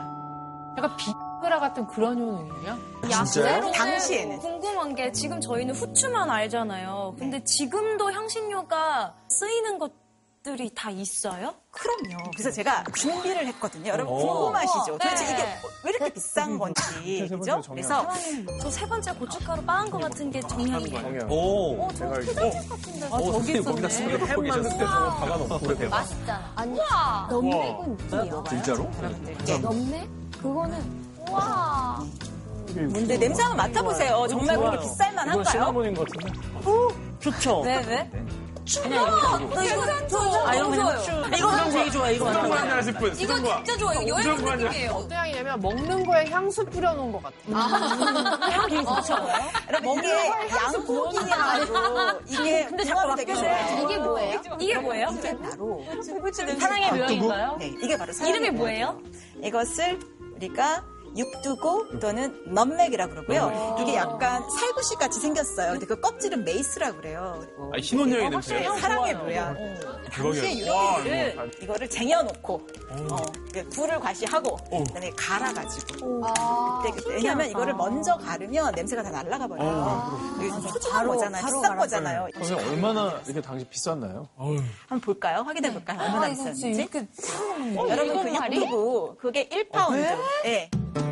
[0.78, 2.78] 약간 비그 라 같은 그런 효능이에요?
[3.26, 3.72] 진짜요?
[3.72, 4.40] 당시에는.
[4.40, 7.16] 궁금한 게 지금 저희는 후추만 알잖아요.
[7.18, 9.92] 근데 지금도 향신료가 쓰이는 것
[10.42, 11.54] 들이 다 있어요?
[11.70, 12.32] 그럼요.
[12.32, 13.92] 그래서 제가 준비를 했거든요.
[13.92, 14.20] 여러분 오.
[14.20, 14.94] 궁금하시죠?
[14.98, 15.32] 도대체 네.
[15.34, 15.44] 이게
[15.84, 16.82] 왜 이렇게 비싼 건지.
[17.28, 17.62] 세 번째 그죠?
[17.72, 18.08] 그래서
[18.62, 21.02] 저 세 번째 고춧가루 빠은 것 같은 게 정량이에요.
[21.02, 21.30] 정양.
[21.30, 21.88] 오.
[21.94, 22.48] 제가 알기로.
[23.12, 24.88] 어, 선생님 거기다 스프레이 햄고 만들 때 계셨어요.
[24.90, 25.98] 저거 박아놓고 그래 대박.
[25.98, 26.52] 맛있잖아.
[26.56, 26.80] 아니,
[27.30, 28.44] 넘맥은 뭐예요?
[28.48, 28.90] 진짜로?
[29.02, 30.10] 여러분들 넘맥?
[30.42, 30.99] 그거는 우
[31.32, 32.04] 와.
[32.74, 34.28] 근데 냄새 한번 맡아보세요.
[34.30, 34.80] 정말 그렇게 좋아요.
[34.90, 35.44] 비쌀 이건 만한가요?
[35.52, 36.40] 시나몬인 것 같은데.
[37.20, 37.62] 좋죠.
[37.62, 38.12] 왜, 왜?
[38.88, 41.12] 나 이거 저 아, 이거 그냥 후추.
[41.38, 42.58] 이거 그냥 되게 좋아, 이거 수정과 완전.
[42.60, 43.08] 한잔 하실 분.
[43.08, 43.50] 이거 수정과.
[43.66, 44.02] 진짜 좋아요.
[44.02, 44.92] 이거 여행 온 느낌이에요.
[44.92, 47.56] 어떤 향이냐면 먹는 거에 향수 뿌려놓은 것 같아요.
[48.52, 49.16] 향 되게 좋죠.
[49.70, 53.36] 여러분 이게 양고기라고 이게 근데 잠깐 맡겨줘요.
[53.36, 53.84] 좋아요.
[53.84, 54.42] 이게 뭐예요?
[54.60, 55.08] 이게 뭐예요?
[55.20, 57.58] 이게 바로 사랑의 묘약인가요?
[57.60, 58.58] 네, 이게 바로 사랑의 이름이 묘약.
[58.60, 59.02] 뭐예요?
[59.44, 60.00] 이것을
[60.36, 60.84] 우리가
[61.18, 63.78] 육두구 또는 nutmeg이라고 그러고요.
[63.82, 65.72] 이게 약간 살구씨 같이 생겼어요.
[65.72, 67.42] 근데 그 껍질은 mace라고 그래요.
[67.74, 68.76] 아, 이게 냄새예요?
[68.78, 69.26] 사랑의 좋아요.
[69.26, 69.58] 묘약.
[70.12, 70.60] 당시에.
[70.60, 72.68] 유럽인들은 이거를 쟁여놓고
[73.12, 73.18] 어,
[73.72, 80.36] 불을 과시하고 그다음에 갈아가지고 아, 그때 그때 왜냐하면 이거를 먼저 가르면 냄새가 다 날아가 버려요.
[80.40, 81.42] 이게 소중한 바로, 거잖아요.
[81.44, 81.78] 바로 비싼.
[81.78, 82.28] 거잖아요.
[82.36, 84.28] 선생님 얼마나 이게 당시 비쌌나요?
[84.38, 85.42] 한번 볼까요?
[85.46, 86.00] 확인해 볼까요?
[86.02, 86.70] 얼마나 비쌌는지.
[86.72, 87.08] 이렇게
[87.90, 90.18] 여러분 그 육두고 그게 1파운드.
[90.46, 90.70] 예.
[90.94, 91.09] 그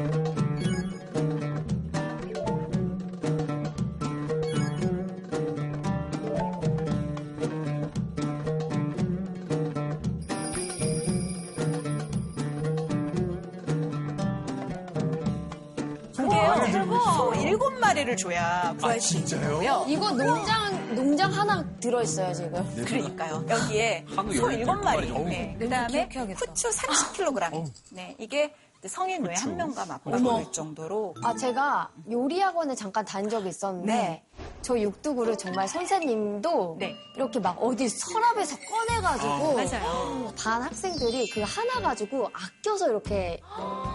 [17.15, 19.85] 소 일곱 마리를 줘야 구할 수 있고요.
[19.87, 22.63] 이거 농장, 농장 하나 들어 있어요, 지금.
[22.85, 23.45] 그러니까요.
[23.49, 25.11] 여기에 한국 소 열두 일곱 마리.
[25.11, 25.23] 마리.
[25.25, 25.55] 네.
[25.59, 26.09] 그다음에.
[26.35, 27.71] 후추 30kg.
[27.91, 28.15] 네.
[28.19, 28.53] 이게
[28.85, 34.23] 성인 외 한 명과 맞벌일 정도로 아, 제가 요리 학원에 잠깐 다닌 적이 있었는데, 네.
[34.67, 36.93] 저 육두구를 정말 선생님도 네.
[37.15, 40.33] 이렇게 막 어디 서랍에서 꺼내가지고 맞아요.
[40.37, 43.39] 반 학생들이 그 하나 가지고 아껴서 이렇게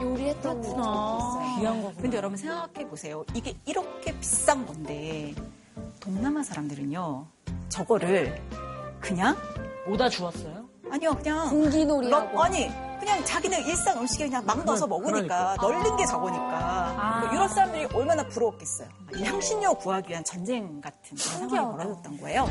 [0.01, 1.57] 요리했던 적이 있어요.
[1.59, 1.93] 귀한 거.
[2.01, 3.23] 근데 여러분 생각해 보세요.
[3.35, 5.35] 이게 이렇게 비싼 건데
[6.01, 7.27] 동남아 사람들은요
[7.69, 8.43] 저거를
[8.99, 9.37] 그냥
[9.87, 10.62] 뭐다 주웠어요?
[10.93, 12.37] 아니요 그냥 공기놀이하고.
[12.37, 17.49] 러- 아니 그냥 자기네 일상 음식에 그냥 막 넣어서 먹으니까 널린 게 저거니까 그 유럽
[17.49, 18.89] 사람들이 얼마나 부러웠겠어요.
[19.17, 22.47] 이 향신료 구하기 위한 전쟁 같은 그런 상황이 벌어졌던 거예요.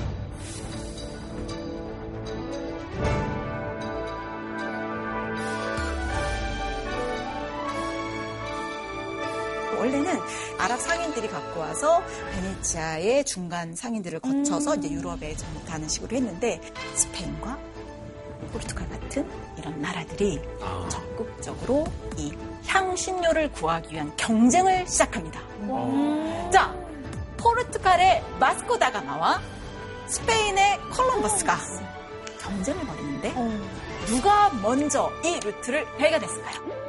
[9.78, 10.20] 원래는
[10.60, 16.62] 아랍 상인들이 갖고 와서 베네치아의 중간 상인들을 거쳐서 이제 유럽에 전하는 식으로 했는데
[16.94, 17.58] 스페인과
[18.52, 20.42] 포르투갈 같은 이런 나라들이
[20.90, 21.86] 적극적으로
[22.18, 22.36] 이
[22.68, 25.40] 향신료를 구하기 위한 경쟁을 시작합니다.
[26.52, 26.74] 자,
[27.38, 29.42] 포르투갈의 바스코 다 가마와
[30.08, 31.58] 스페인의 콜럼버스가
[32.42, 33.34] 경쟁을 벌이는데
[34.08, 36.82] 누가 먼저 이 루트를 발견했을까요?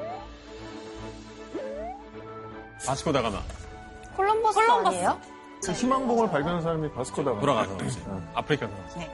[2.85, 3.41] 바스코다가마.
[4.17, 5.21] 콜럼버스, 아니에요?
[5.65, 8.01] 그 희망봉을 발견한 사람이 바스코다가 돌아가서 이제
[8.35, 8.99] 아프리카 돌아가서.
[8.99, 9.11] 네.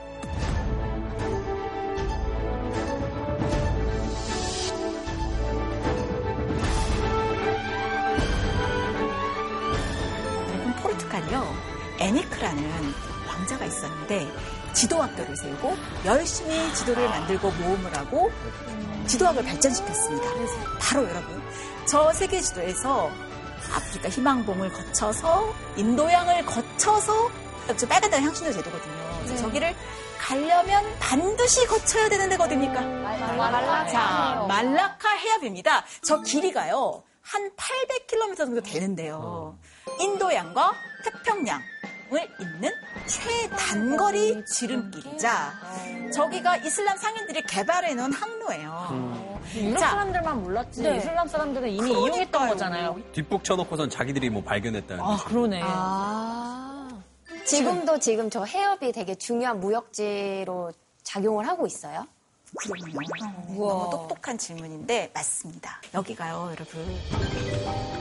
[11.29, 11.55] 포르투갈이요
[11.99, 12.93] 에니크라는
[13.27, 14.27] 왕자가 있었는데
[14.73, 18.31] 지도학교를 세우고 열심히 지도를 만들고 모험을 하고
[19.07, 20.27] 지도학을 발전시켰습니다.
[20.79, 21.41] 바로 여러분
[21.85, 23.09] 저 세계 지도에서
[23.73, 27.29] 아프리카 희망봉을 거쳐서 인도양을 거쳐서
[27.77, 29.21] 저 빨간 데가 향신료 제도거든요.
[29.23, 29.75] 그래서 저기를
[30.17, 32.81] 가려면 반드시 거쳐야 되는 데가 어딥니까?
[32.81, 33.87] 말라카.
[33.87, 35.85] 자, 말라카 해협입니다.
[36.01, 39.57] 저 길이가요, 한 800km 정도 되는데요.
[39.99, 41.61] 인도양과 태평양을
[42.39, 42.71] 잇는
[43.05, 45.53] 최단거리 지름길이자
[46.13, 49.39] 저기가 이슬람 상인들이 개발해 놓은 항로예요.
[49.55, 49.89] 유럽 자.
[49.89, 50.81] 사람들만 몰랐지.
[50.81, 50.97] 네.
[50.97, 52.05] 이슬람 사람들은 이미 그러니까요.
[52.07, 52.99] 이용했던 거잖아요.
[53.13, 55.27] 뒷북 쳐놓고선 자기들이 뭐 발견했다는 아, 뜻이에요.
[55.29, 55.61] 그러네.
[55.63, 56.89] 아.
[57.45, 60.71] 지금도 지금 저 해협이 되게 중요한 무역지로
[61.03, 62.05] 작용을 하고 있어요?
[62.55, 63.67] 그럼요.
[63.67, 65.81] 너무 똑똑한 질문인데 맞습니다.
[65.93, 67.98] 여기가요, 여러분.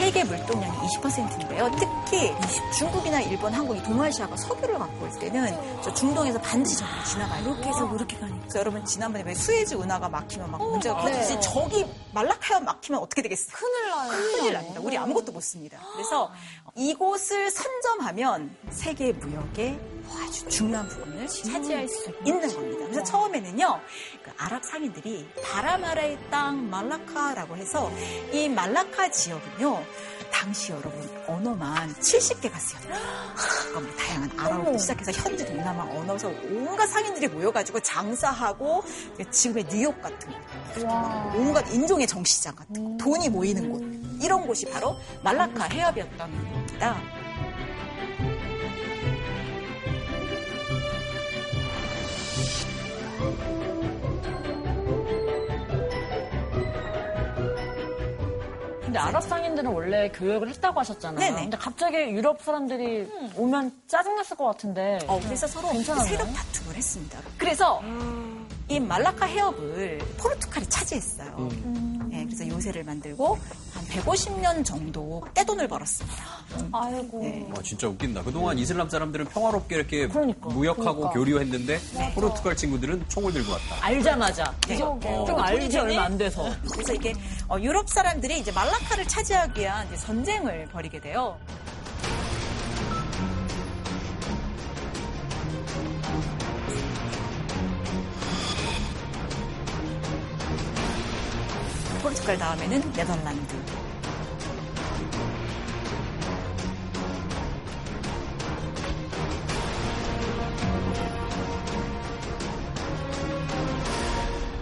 [0.00, 1.70] 세계 물동량이 20%인데요.
[1.78, 2.32] 특히
[2.78, 7.42] 중국이나 일본, 한국이 동아시아가 석유를 갖고 올 때는 저 중동에서 반드시 저기를 지나가요.
[7.42, 8.38] 이렇게 해서 이렇게 가니까.
[8.40, 11.34] 그래서 여러분 지난번에 왜 수에즈 운하가 막히면 막 문제가 커졌지?
[11.34, 11.40] 네.
[11.40, 13.54] 저기 말라카야 막히면 어떻게 되겠어요?
[13.54, 14.10] 큰일 나요.
[14.10, 14.80] 큰일 납니다.
[14.82, 15.78] 우리 아무것도 못 씁니다.
[15.92, 16.32] 그래서
[16.74, 19.78] 이곳을 선점하면 세계 무역의
[20.18, 22.84] 아주 중요한 부분을 차지할 수 있는 겁니다.
[22.86, 23.80] 그래서 처음에는요,
[24.22, 27.90] 그 아랍 상인들이 바라마라의 땅 말라카라고 해서
[28.32, 29.84] 이 말라카 지역은요,
[30.32, 30.92] 당시 여러분
[31.26, 32.94] 언어만 70개가 쓰였대요.
[33.68, 38.82] 그러니까 뭐 다양한 아랍어부터 시작해서 현지 동남아 언어서 온갖 상인들이 모여가지고 장사하고
[39.30, 43.82] 지금의 뉴욕 같은 곳, 막 온갖 인종의 정시장 같은 곳, 돈이 모이는 곳
[44.24, 47.19] 이런 곳이 바로 말라카 해협이었던 겁니다.
[58.90, 61.20] 근데 아랍 상인들은 원래 교역을 했다고 하셨잖아요.
[61.20, 61.42] 네네.
[61.42, 64.98] 근데 갑자기 유럽 사람들이 오면 짜증났을 것 같은데.
[65.06, 66.08] 어, 그래서 서로 괜찮았나요?
[66.08, 67.20] 세력 다툼을 했습니다.
[67.38, 67.80] 그래서
[68.70, 71.48] 이 말라카 해협을 포르투갈이 차지했어요.
[72.08, 73.36] 네, 그래서 요새를 만들고
[73.74, 76.16] 한 150년 정도 떼돈을 벌었습니다.
[76.70, 77.20] 아이고.
[77.20, 77.48] 네.
[77.52, 78.22] 와, 진짜 웃긴다.
[78.22, 82.14] 그동안 이슬람 사람들은 평화롭게 이렇게 그러니까, 무역하고 교류했는데 네.
[82.14, 83.84] 포르투갈 친구들은 총을 들고 왔다.
[83.84, 84.54] 알자마자.
[84.68, 84.76] 네.
[84.76, 85.00] 좀
[85.36, 86.48] 알지 얼마 안 돼서.
[86.70, 87.12] 그래서 이게
[87.48, 91.36] 어, 유럽 사람들이 이제 말라카를 차지하기 위한 이제 전쟁을 벌이게 돼요.
[102.20, 103.54] 포르투갈 다음에는 네덜란드.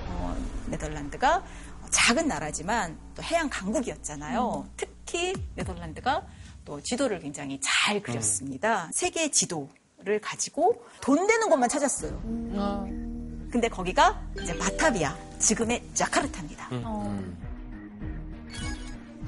[0.09, 1.44] 어, 네덜란드가
[1.90, 4.68] 작은 나라지만 또 해양 강국이었잖아요.
[4.77, 6.27] 특히 네덜란드가
[6.64, 8.90] 또 지도를 굉장히 잘 그렸습니다.
[8.92, 12.21] 세계 지도를 가지고 돈 되는 곳만 찾았어요.
[13.51, 16.68] 근데 거기가 이제 바타비아, 지금의 자카르타입니다.
[16.68, 17.48] 그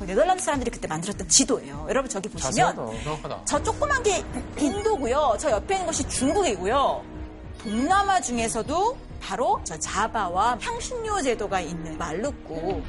[0.06, 1.86] 네덜란드 사람들이 그때 만들었던 지도예요.
[1.88, 3.04] 여러분 저기 보시면 자세하다.
[3.04, 3.42] 정확하다.
[3.44, 4.24] 저 조그만 게
[4.58, 5.36] 인도고요.
[5.38, 7.04] 저 옆에 있는 것이 중국이고요.
[7.62, 12.82] 동남아 중에서도 바로 저 자바와 향신료 제도가 있는 말루꾸.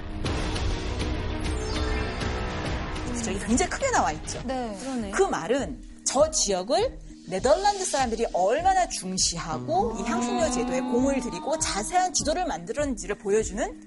[3.23, 4.41] 저기 굉장히 크게 나와 있죠.
[4.45, 5.11] 네.
[5.13, 6.97] 그 말은 저 지역을
[7.27, 13.81] 네덜란드 사람들이 얼마나 중시하고 이 향신료 제도에 공을 들이고 자세한 지도를 만들었는지를 보여주는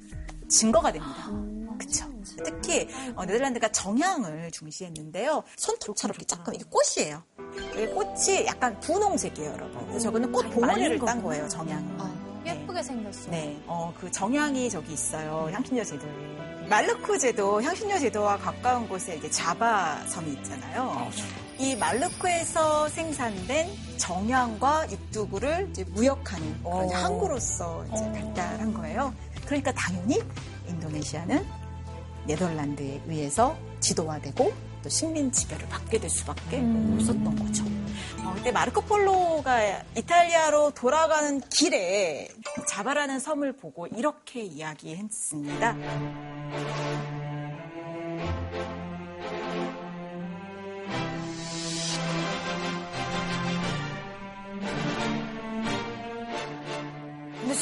[0.48, 1.30] 증거가 됩니다.
[1.78, 2.04] 그쵸?
[2.44, 5.42] 특히 어, 네덜란드가 정향을 중시했는데요.
[5.56, 7.22] 손톱처럼 이렇게 조금 이게 꽃이에요.
[7.76, 9.86] 이 꽃이 약간 분홍색이에요, 여러분.
[9.86, 11.86] 그래서 저거는 꽃 봉오리를 딴 거예요, 정향이.
[12.46, 13.30] 예쁘게 생겼어.
[13.30, 15.48] 네, 어, 그 정향이 저기 있어요.
[15.52, 16.10] 향신료 제도에.
[16.68, 21.10] 말루크 제도, 향신료 제도와 가까운 곳에 이제 자바 섬이 있잖아요.
[21.58, 23.68] 이 말루크에서 생산된
[23.98, 29.14] 정향과 육두구를 이제 무역하는 그런 이제 항구로서 이제 발달한 거예요.
[29.44, 30.22] 그러니까 당연히
[30.68, 31.46] 인도네시아는
[32.26, 37.64] 네덜란드에 의해서 지도화되고 또 식민 지배를 받게 될 수밖에 없었던 거죠.
[38.22, 42.28] 어, 그때 마르코 폴로가 이탈리아로 돌아가는 길에
[42.68, 45.76] 자바라는 섬을 보고 이렇게 이야기했습니다.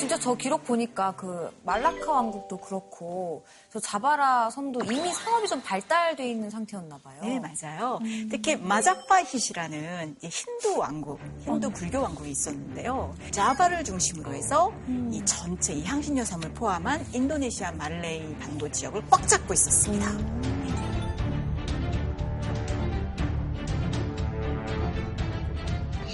[0.02, 6.28] 진짜 저 기록 보니까 그 말라카 왕국도 그렇고 저 자바라 섬도 이미 상업이 좀 발달돼
[6.28, 7.20] 있는 상태였나 봐요.
[7.22, 8.00] 네, 맞아요.
[8.28, 13.14] 특히 마자파힛이라는 이 힌두 왕국, 힌두 불교 왕국이 있었는데요.
[13.30, 14.72] 자바를 중심으로 해서
[15.12, 20.08] 이 전체 이 향신료 섬을 포함한 인도네시아 말레이 반도 지역을 꽉 잡고 있었습니다.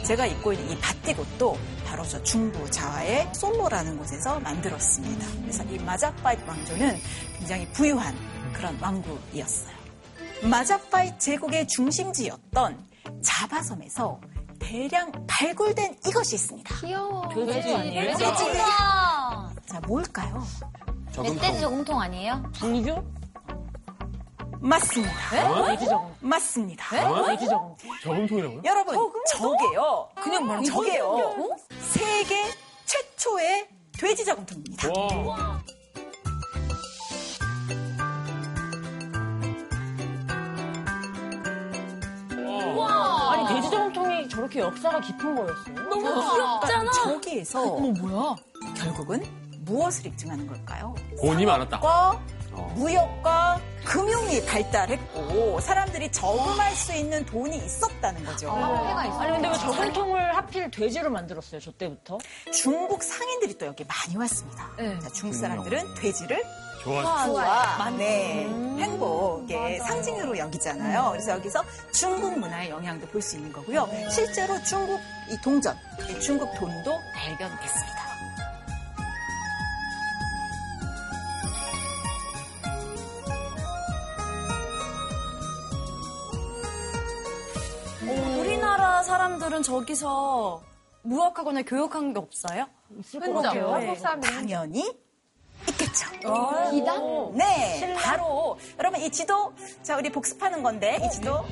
[0.04, 1.56] 제가 입고 있는 이 바티옷도
[1.88, 5.26] 바로 저 중부 자와의 솔로라는 곳에서 만들었습니다.
[5.40, 6.98] 그래서 이 마자파잇 왕조는
[7.38, 8.14] 굉장히 부유한
[8.52, 9.74] 그런 왕국이었어요.
[10.42, 12.86] 마자파잇 제국의 중심지였던
[13.22, 14.20] 자바섬에서
[14.58, 16.74] 대량 발굴된 이것이 있습니다.
[16.80, 17.26] 귀여워.
[17.30, 18.14] 돼지 아니에요?
[18.80, 20.46] 아, 자, 뭘까요?
[21.16, 22.42] 멧돼지 저금통 아니에요?
[22.58, 23.02] 분유?
[24.60, 25.66] 맞습니다.
[25.66, 26.14] 돼지 저금.
[26.20, 27.26] 맞습니다.
[27.26, 27.74] 돼지 저금.
[28.02, 28.62] 저금통이라고요?
[28.64, 28.94] 여러분,
[29.36, 30.08] 저게요.
[30.20, 31.16] 그냥 말하면 저게요.
[31.80, 32.42] 세계
[32.84, 33.68] 최초의
[33.98, 34.88] 돼지 저금통입니다.
[42.76, 43.32] 와.
[43.32, 45.74] 아니 돼지 저금통이 저렇게 역사가 깊은 거였어요?
[45.88, 46.90] 너무 귀엽잖아.
[46.92, 48.36] 저기에서 뭐야?
[48.76, 49.22] 결국은
[49.64, 50.94] 무엇을 입증하는 걸까요?
[51.20, 51.80] 돈이 많았다.
[52.58, 58.48] 과 무역과 금융이 발달했고 사람들이 저금할 수 있는 돈이 있었다는 거죠.
[58.48, 59.18] 있어.
[59.20, 61.60] 아니 근데 왜 저금통을 하필 돼지로 만들었어요?
[61.60, 62.18] 저 때부터?
[62.52, 64.70] 중국 상인들이 또 여기 많이 왔습니다.
[64.76, 64.98] 네.
[65.00, 66.42] 자, 중국 사람들은 돼지를
[66.82, 67.24] 좋아.
[67.26, 68.44] 부와 네,
[68.78, 71.08] 행복의 상징으로 여기잖아요.
[71.10, 73.88] 그래서 여기서 중국 문화의 영향도 볼 수 있는 거고요.
[74.10, 75.76] 실제로 중국 이 동전,
[76.08, 78.07] 이 중국 돈도 발견됐습니다.
[89.48, 90.62] 사람들은 저기서
[91.02, 92.66] 무역하거나 교육한 게 없어요?
[93.00, 93.72] 있을 것 같아요.
[93.72, 94.84] 한국 사람들은 당연히
[95.68, 96.06] 있겠죠.
[96.72, 97.36] 이단?
[97.36, 101.44] 네, 바로 여러분 이 지도 자 우리 복습하는 건데 이 지도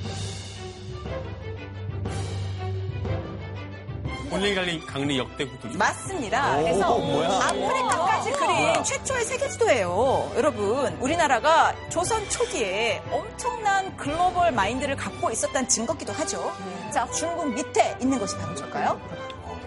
[4.31, 5.79] 올레갈리 강리 역대 국도죠.
[5.79, 6.59] 맞습니다.
[6.59, 7.29] 오, 그래서 뭐야?
[7.29, 10.33] 아프리카까지 그린 최초의 세계 지도예요.
[10.37, 16.53] 여러분, 우리나라가 조선 초기에 엄청난 글로벌 마인드를 갖고 있었다는 증거기도 하죠.
[16.93, 19.01] 자, 중국 밑에 있는 것이 바로 뭘까요?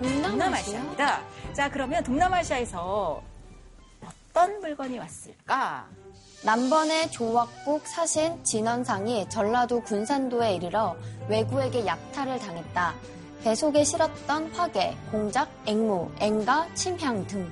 [0.01, 1.22] 동남아시아입니다.
[1.53, 3.22] 자, 그러면 동남아시아에서
[4.05, 5.88] 어떤 물건이 왔을까?
[6.43, 10.95] 남번의 조wak국 사신 진원상이 전라도 군산도에 이르러
[11.28, 12.93] 왜구에게 약탈을 당했다.
[13.44, 17.50] 배 속에 실었던 화계, 공작, 앵무, 앵가, 침향 등.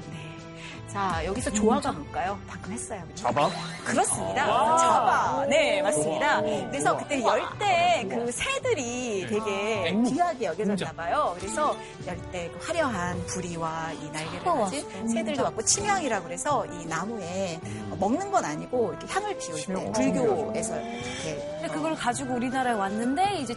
[0.88, 2.40] 자, 여기서 조화가 뭘까요?
[2.48, 3.02] 방금 했어요.
[3.08, 3.24] 그죠?
[3.24, 3.50] 잡아?
[3.86, 4.46] 그렇습니다.
[4.46, 5.46] 자바.
[5.48, 6.42] 네, 맞습니다.
[6.42, 10.10] 그래서 그때 열대 그 새들이 되게 앵무.
[10.10, 11.36] 귀하게 여겨졌나 봐요.
[11.40, 11.76] 그래서
[12.06, 17.60] 열대 그 화려한 부리와 이 날개를 가진 새들도 왔고 침향이라고 그래서 이 나무에
[18.00, 23.54] 먹는 건 아니고 이렇게 향을 피울 때 불교에서 이렇게 근데 그걸 가지고 우리나라에 왔는데 이제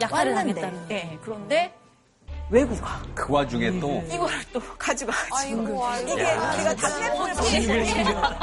[0.00, 1.72] 약탈을 왔는데, 당했다는 네, 그런데
[2.48, 6.12] 외국가 그 와중에 또 이거를 또 가져가가지고 아이고, 아이고.
[6.12, 7.34] 이게 우리가 담배불을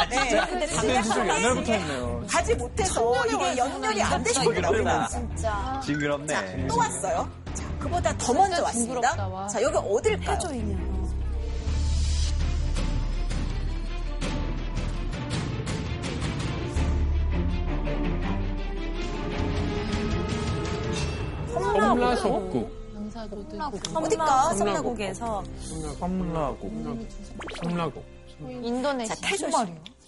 [0.09, 2.23] 네, 근데 진짜 옛날부터 담배불을 했네요.
[2.27, 5.07] 가지 못해서 이게 연결이 안 되시더라고요.
[5.09, 5.81] 진짜.
[5.85, 6.67] 징그럽네.
[6.67, 7.29] 또 왔어요.
[7.53, 9.11] 자, 그보다 더 먼저 왔습니다.
[9.11, 9.47] 징그럽다.
[9.47, 10.37] 자, 여기 어딜까요?
[21.93, 22.83] 홈라 속국.
[23.95, 24.53] 어딜까?
[24.55, 25.43] 섬나국에서
[25.99, 26.71] 섬나국.
[27.61, 28.05] 섬나국.
[28.39, 29.15] 인도네시아.
[29.15, 29.57] 자, 태조 씨.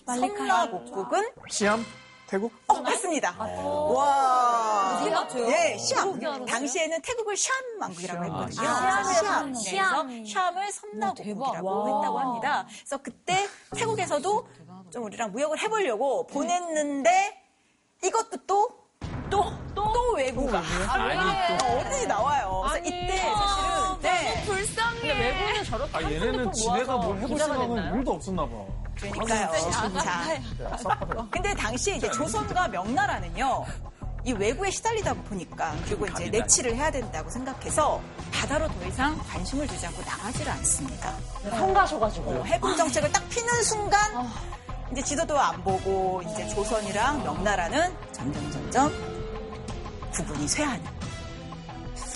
[0.05, 1.86] 섬나국국은 시암?
[2.27, 2.51] 태국?
[2.67, 3.36] 어, 맞습니다.
[3.39, 4.99] 와.
[5.47, 6.19] 예, 시암.
[6.47, 8.67] 당시에는 태국을 시암 왕국이라고 했거든요.
[8.67, 9.53] 아, 시암.
[9.53, 10.25] 시암.
[10.25, 12.65] 시암을 섬나국국이라고 했다고 합니다.
[12.79, 14.47] 그래서 그때 태국에서도
[14.91, 17.43] 좀 우리랑 무역을 해보려고 보냈는데
[18.03, 18.84] 이것도 또, 또,
[19.96, 20.62] 또 외국가.
[20.89, 21.66] 아니, 또.
[21.66, 22.64] 어, 어디든지 나와요.
[22.70, 24.43] 그래서 이때 사실은, 네.
[24.46, 28.52] 근데 외국은 저렇게 아, 얘네는 지네가 뭘 해볼 생각은 일도 없었나 봐.
[29.00, 29.52] 그러니까요.
[29.72, 31.00] 자,
[31.32, 33.66] 근데 당시 이제 조선과 명나라는요.
[34.26, 38.02] 이 외구에 시달리다 보니까 그리고 이제 내치를 해야 된다고 생각해서
[38.34, 41.14] 바다로 더 이상 관심을 두지 않고 나가지를 않습니다.
[41.52, 42.46] 성가셔가지고.
[42.48, 44.00] 해군 정책을 딱 피는 순간
[44.91, 49.14] 이제 지도도 안 보고 이제 조선이랑 명나라는 점점 점점
[50.16, 50.84] 구분이 쇠하는.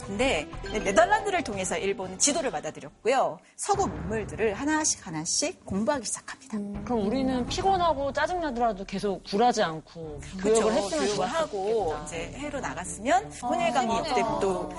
[0.06, 3.38] 근데 네덜란드를 통해서 일본은 지도를 받아들였고요.
[3.56, 6.58] 서구 문물들을 하나씩 하나씩 공부하기 시작합니다.
[6.84, 10.72] 그럼 우리는 피곤하고 짜증나더라도 계속 굴하지 않고 교육을 그렇죠.
[10.72, 11.96] 했으면 교육을 하고.
[12.06, 14.70] 이제 해로 나갔으면 혼일강리 역대도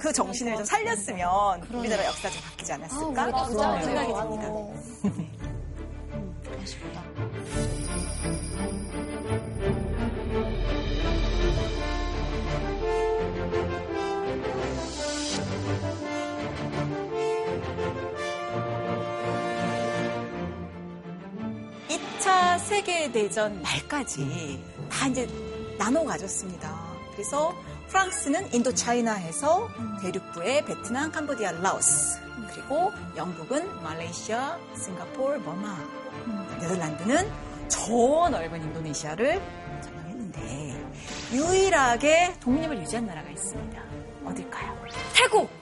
[0.00, 4.50] 그 정신을 좀 살렸으면 우리나라 역사가 좀 바뀌지 않았을까 그런 생각이 듭니다.
[6.60, 6.76] 이2
[22.30, 25.28] 차 세계대전 말까지 다 이제
[25.76, 26.72] 나눠 가졌습니다.
[27.10, 27.52] 그래서
[27.88, 29.68] 프랑스는 인도 차이나해서
[30.00, 32.20] 대륙부에 베트남, 캄보디아, 라오스
[32.52, 35.76] 그리고 영국은 말레이시아, 싱가포르, 버마
[36.60, 37.28] 네덜란드는
[37.66, 39.42] 저 넓은 인도네시아를
[39.82, 40.86] 점령했는데
[41.32, 43.82] 유일하게 독립을 유지한 나라가 있습니다.
[44.24, 44.84] 어딜까요?
[45.14, 45.59] 태국!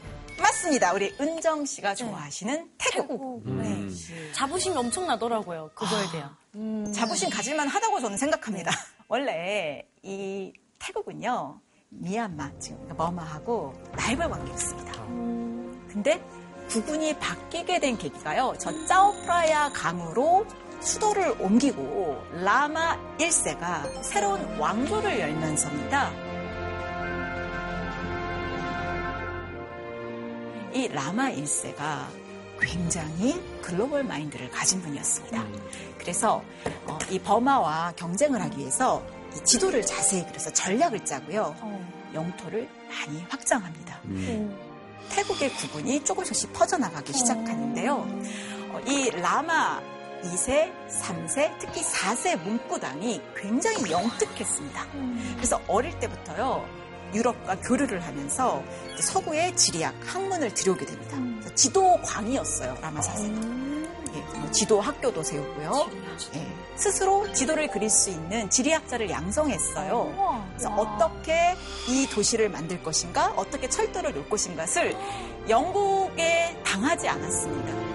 [0.58, 0.92] 맞습니다.
[0.92, 3.42] 우리 은정 씨가 좋아하시는 태국.
[3.46, 3.88] 네.
[4.32, 5.70] 자부심이 엄청나더라고요.
[5.74, 6.92] 그거에 대한.
[6.92, 8.72] 자부심 가질만 하다고 저는 생각합니다.
[9.06, 14.92] 원래 이 태국은요, 미얀마, 지금 머마하고 라이벌 관계였습니다.
[15.88, 16.20] 근데
[16.68, 20.44] 구분이 바뀌게 된 계기가요, 저 짜오프라야 강으로
[20.80, 26.27] 수도를 옮기고 라마 1세가 새로운 왕조를 열면서입니다.
[30.78, 32.06] 이 라마 1세가
[32.60, 35.44] 굉장히 글로벌 마인드를 가진 분이었습니다.
[35.98, 36.40] 그래서
[36.86, 39.04] 어, 이 버마와 경쟁을 하기 위해서
[39.34, 41.56] 이 지도를 자세히 그려서 전략을 짜고요.
[42.14, 44.00] 영토를 많이 확장합니다.
[45.10, 47.94] 태국의 구분이 조금씩 조금씩 퍼져나가기 시작하는데요.
[48.70, 49.82] 어, 이 라마
[50.22, 54.86] 2세, 3세, 특히 4세 문구당이 굉장히 영특했습니다.
[55.34, 56.77] 그래서 어릴 때부터요.
[57.14, 58.62] 유럽과 교류를 하면서
[58.98, 61.16] 서구의 지리학, 학문을 들여오게 됩니다.
[61.40, 63.88] 그래서 지도광이었어요, 라마 4세는.
[64.14, 65.90] 예, 뭐 지도 학교도 세우고요.
[66.34, 66.46] 예,
[66.76, 70.44] 스스로 지도를 그릴 수 있는 지리학자를 양성했어요.
[70.50, 71.56] 그래서 어떻게
[71.88, 74.96] 이 도시를 만들 것인가, 어떻게 철도를 놓을 것인가를
[75.48, 77.87] 영국에 당하지 않았습니다.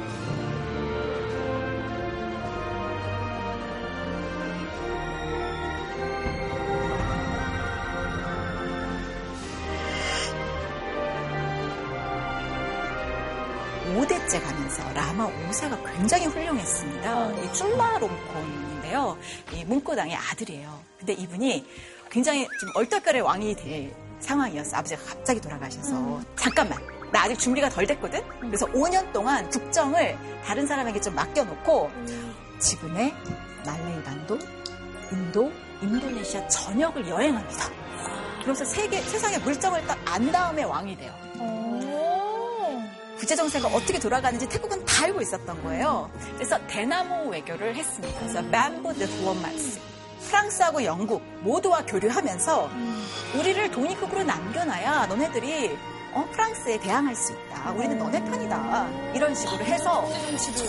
[15.54, 17.32] 5세가 굉장히 훌륭했습니다.
[17.44, 19.18] 이 쭈마롱콘인데요.
[19.54, 20.80] 이 문고당의 아들이에요.
[20.98, 21.66] 근데 이분이
[22.10, 24.78] 굉장히 지금 얼떨결에 왕이 될 상황이었어.
[24.78, 26.22] 아버지가 갑자기 돌아가셔서.
[26.36, 26.80] 잠깐만.
[27.12, 28.22] 나 아직 준비가 덜 됐거든?
[28.40, 31.92] 그래서 5년 동안 국정을 다른 사람에게 좀 맡겨놓고
[32.60, 33.14] 지금의
[33.64, 34.40] 말레이 반도,
[35.12, 35.52] 인도,
[35.84, 37.70] 인도네시아 전역을 여행합니다.
[38.44, 41.14] 그래서 세계, 세상의 물정을 딱 안 다음에 왕이 돼요.
[43.24, 46.12] 국제 정세가 어떻게 돌아가는지 태국은 다 알고 있었던 거예요.
[46.36, 48.20] 그래서 대나무 외교를 했습니다.
[48.20, 49.80] 그래서 Bamboo Diplomats.
[50.28, 52.70] 프랑스하고 영국 모두와 교류하면서
[53.40, 55.78] 우리를 독립국으로 남겨놔야 너네들이
[56.14, 57.72] 어, 프랑스에 대항할 수 있다.
[57.72, 59.14] 우리는 너네 편이다.
[59.14, 60.06] 이런 식으로 해서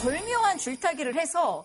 [0.01, 1.65] 절묘한 줄타기를 해서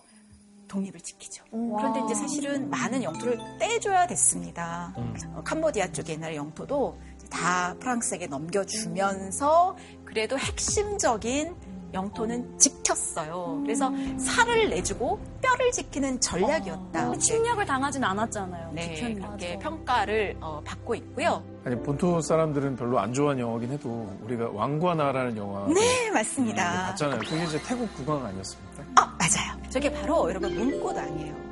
[0.66, 1.44] 독립을 지키죠.
[1.50, 4.92] 그런데 이제 사실은 많은 영토를 떼줘야 됐습니다.
[4.96, 6.98] 어, 캄보디아 쪽의 옛날 영토도
[7.30, 11.54] 다 프랑스에게 넘겨주면서 그래도 핵심적인
[11.92, 13.62] 영토는 지켰어요.
[13.64, 17.16] 그래서 살을 내주고 뼈를 지키는 전략이었다.
[17.18, 18.70] 침략을 당하진 않았잖아요.
[18.72, 19.26] 네, 지켰는데.
[19.26, 21.42] 그렇게 평가를 어, 받고 있고요.
[21.64, 26.86] 아니 본토 사람들은 별로 안 좋아하는 영화긴 해도 우리가 왕과 나라는 영화 네, 맞습니다.
[26.90, 27.18] 봤잖아요.
[27.20, 28.84] 그게 이제 태국 국왕 아니었습니까?
[28.96, 29.60] 아, 맞아요.
[29.70, 31.49] 저게 바로 여러분 문고당이에요.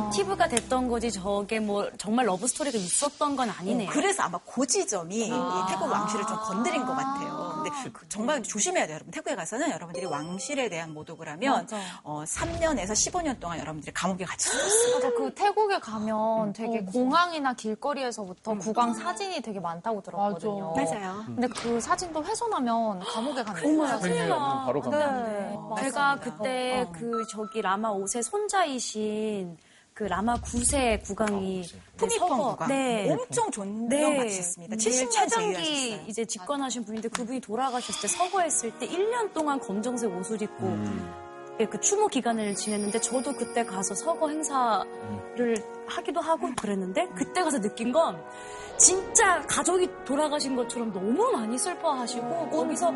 [0.00, 3.88] 모티브가 됐던 거지 저게 뭐 정말 러브 스토리가 있었던 건 아니네요.
[3.88, 5.30] 어, 그래서 아마 그 지점이 이
[5.68, 7.62] 태국 왕실을 좀 건드린 것 같아요.
[7.62, 9.10] 근데 그 정말 조심해야 돼요, 여러분.
[9.10, 11.66] 태국에 가서는 여러분들이 왕실에 대한 모독을 하면
[12.02, 14.60] 어, 3년에서 15년 동안 여러분들이 감옥에 있어요.
[14.94, 20.74] 맞아, 그 태국에 가면 되게 공항이나 길거리에서부터 국왕 사진이 되게 많다고 들었거든요.
[20.74, 21.22] 맞아요.
[21.26, 23.86] 근데 그 사진도 훼손하면 감옥에 가는 거예요.
[23.86, 25.50] 사진은 바로 가면 네.
[25.82, 26.16] 제가 맞습니다.
[26.20, 29.58] 그때 그 저기 라마 5세 손자이신
[30.00, 32.68] 그 라마 9세 국왕이 네, 푸미펑 서거- 국왕.
[32.70, 33.12] 네.
[33.12, 34.76] 엄청 존경받으셨습니다.
[34.76, 36.04] 70년 최장기.
[36.06, 40.74] 이제 집권하신 분인데 그분이 돌아가셨을 때 서거했을 때 1년 동안 검정색 옷을 입고
[41.60, 45.54] 예, 그 추모 기간을 지냈는데 저도 그때 가서 서거 행사를
[45.86, 48.18] 하기도 하고 그랬는데 그때 가서 느낀 건
[48.78, 52.90] 진짜 가족이 돌아가신 것처럼 너무 많이 슬퍼하시고 거기서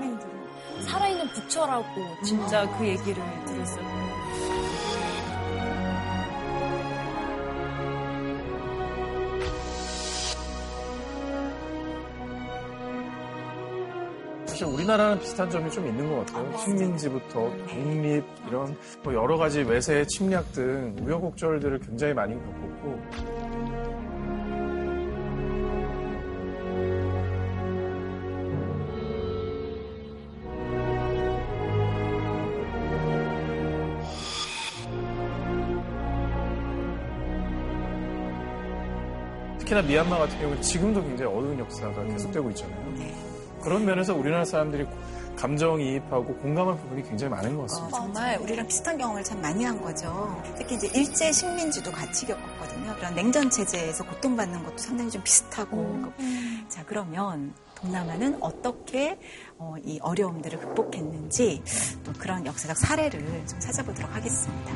[0.88, 1.84] 살아있는 부처라고
[2.24, 4.13] 진짜 그 얘기를 들었어요.
[14.64, 16.56] 사실 우리나라는 비슷한 점이 좀 있는 것 같아요.
[16.58, 23.00] 식민지부터 독립 이런 뭐 여러 가지 외세 침략 등 우여곡절들을 굉장히 많이 겪었고
[39.58, 43.34] 특히나 미얀마 같은 경우는 지금도 굉장히 어두운 역사가 계속되고 있잖아요.
[43.64, 44.86] 그런 면에서 우리나라 사람들이
[45.36, 47.96] 감정이입하고 공감할 부분이 굉장히 많은 것 어, 같습니다.
[47.98, 50.40] 정말 우리랑 비슷한 경험을 참 많이 한 거죠.
[50.56, 52.94] 특히 이제 일제 식민지도 같이 겪었거든요.
[52.96, 56.04] 그런 냉전 체제에서 고통받는 것도 상당히 좀 비슷하고.
[56.68, 59.18] 자, 그러면 동남아는 어떻게
[59.58, 61.62] 어, 이 어려움들을 극복했는지
[62.04, 64.72] 또 그런 역사적 사례를 좀 찾아보도록 하겠습니다.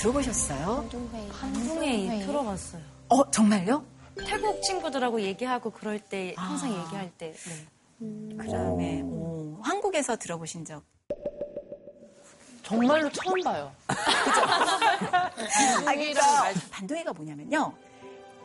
[0.00, 0.88] 들어보셨어요?
[1.30, 2.82] 한중에 들어봤어요.
[3.08, 3.84] 어, 정말요?
[4.26, 7.66] 태국 친구들하고 얘기하고 그럴 때 항상 얘기할 때 네.
[8.38, 10.82] 그 다음에 오, 한국에서 들어보신 적
[12.62, 13.70] 정말로 처음 봐요.
[13.88, 13.94] 아,
[15.84, 17.74] 그러니까 말 반도이가 뭐냐면요.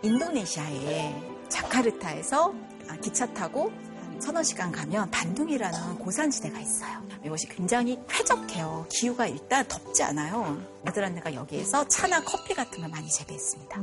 [0.04, 1.16] 인도네시아의
[1.48, 2.54] 자카르타에서
[2.90, 3.85] 아, 기차 타고 한
[4.20, 7.04] 서너 시간 가면 반둥이라는 고산지대가 있어요.
[7.24, 8.86] 이것이 굉장히 쾌적해요.
[8.90, 10.62] 기후가 일단 덥지 않아요.
[10.84, 13.82] 네덜란드가 여기에서 차나 커피 같은 걸 많이 재배했습니다.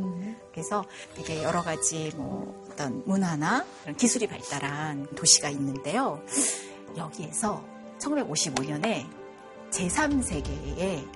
[0.53, 3.65] 그래서 되게 여러 가지 뭐 어떤 문화나
[3.97, 6.23] 기술이 발달한 도시가 있는데요.
[6.97, 7.65] 여기에서
[7.99, 9.07] 1955년에
[9.71, 11.09] 제3세계의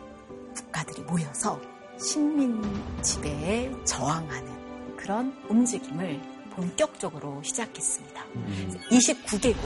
[0.54, 1.60] 국가들이 모여서
[1.98, 2.62] 식민
[3.02, 8.24] 지배에 저항하는 그런 움직임을 본격적으로 시작했습니다.
[8.90, 9.56] 29개국,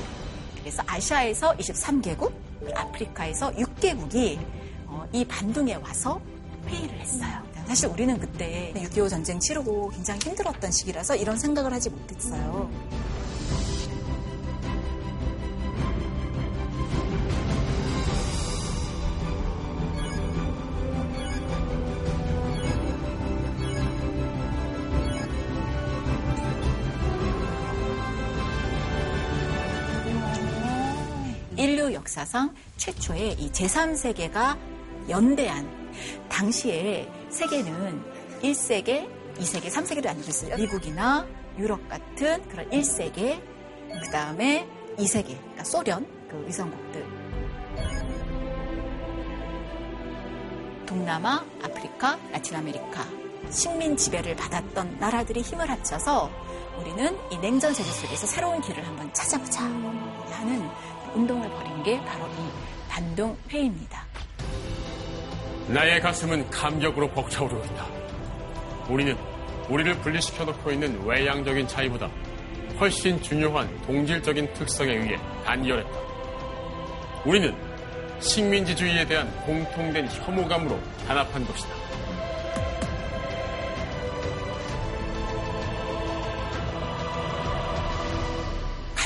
[0.59, 2.33] 그래서 아시아에서 23개국,
[2.75, 4.39] 아프리카에서 6개국이
[4.87, 6.21] 어, 이 반둥에 와서
[6.67, 7.51] 회의를 했어요.
[7.67, 12.69] 사실 우리는 그때 6.25 전쟁 치르고 굉장히 힘들었던 시기라서 이런 생각을 하지 못했어요.
[32.11, 34.59] 역사상 최초의 이 제3세계가
[35.09, 35.69] 연대한
[36.29, 38.03] 당시에 세계는
[38.43, 40.57] 1세계, 2세계, 3세계로 나뉘어졌어요.
[40.57, 41.25] 미국이나
[41.57, 43.41] 유럽 같은 그런 1세계,
[44.03, 47.07] 그 다음에 2세계, 그러니까 소련, 그 위성국들.
[50.87, 53.07] 동남아, 아프리카, 라틴 아메리카
[53.51, 56.29] 식민 지배를 받았던 나라들이 힘을 합쳐서
[56.81, 60.69] 우리는 이 냉전 세계 속에서 새로운 길을 한번 찾아보자 하는
[61.15, 62.51] 운동을 벌인 게 바로 이
[62.89, 64.05] 반동 회의입니다.
[65.69, 67.87] 나의 가슴은 감격으로 벅차오르는다.
[68.89, 69.17] 우리는
[69.69, 72.11] 우리를 분리시켜 놓고 있는 외향적인 차이보다
[72.81, 75.99] 훨씬 중요한 동질적인 특성에 의해 단결했다.
[77.25, 77.55] 우리는
[78.21, 81.80] 식민지주의에 대한 공통된 혐오감으로 단합한 것이다.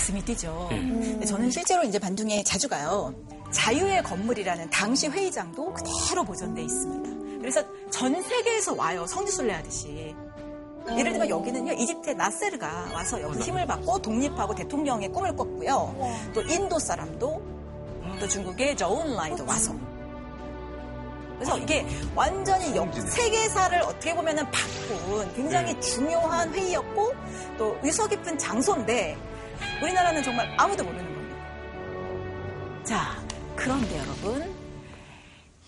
[0.05, 0.67] 가슴이 뛰죠.
[0.69, 3.15] 근데 저는 실제로 이제 반둥에 자주 가요.
[3.51, 7.39] 자유의 건물이라는 당시 회의장도 그대로 보존돼 있습니다.
[7.39, 9.07] 그래서 전 세계에서 와요.
[9.07, 10.15] 성지순례 하듯이.
[10.91, 15.97] 예를 들면 여기는요, 이집트의 나세르가 와서 여기 힘을 받고 독립하고 대통령의 꿈을 꿨고요.
[16.35, 17.43] 또 인도 사람도,
[18.21, 19.75] 또 중국의 저운라이도 와서.
[21.37, 27.13] 그래서 이게 완전히 역, 세계사를 어떻게 보면은 바꾼 굉장히 중요한 회의였고
[27.57, 29.17] 또 위서 깊은 장소인데
[29.83, 32.85] 우리나라는 정말 아무도 모르는 겁니다.
[32.85, 33.25] 자,
[33.57, 34.55] 그런데 여러분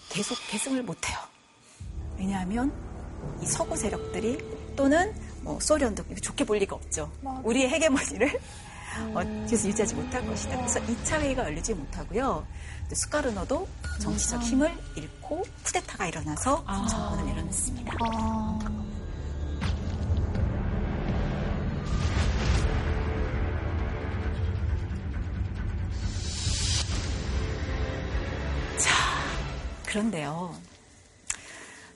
[0.09, 1.18] 계속 계승을 못해요.
[2.18, 2.72] 왜냐하면
[3.42, 4.38] 이 서구 세력들이
[4.76, 7.11] 또는 뭐 소련도 좋게 볼 리가 없죠.
[7.44, 8.40] 우리의 헤게모니를
[9.14, 10.57] 어, 계속 유지하지 못할 것이다.
[10.57, 12.47] 그래서 2차 회의가 열리지 못하고요.
[12.92, 13.68] 스카르노도
[14.01, 17.92] 정치적 힘을 잃고 쿠데타가 일어나서 정권을 내려놓습니다.
[17.92, 18.86] 자,
[29.97, 30.55] 그런데요.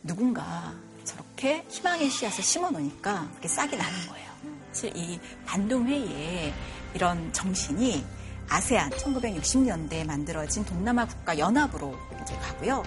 [0.03, 0.73] 누군가
[1.05, 4.31] 저렇게 희망의 씨앗을 심어 놓으니까 그게 싹이 나는 거예요.
[4.73, 6.55] 사실 이 반동 회의에
[6.95, 8.03] 이런 정신이
[8.49, 12.83] 아세안 1960년대에 만들어진 동남아 국가 연합으로 이제 가고요.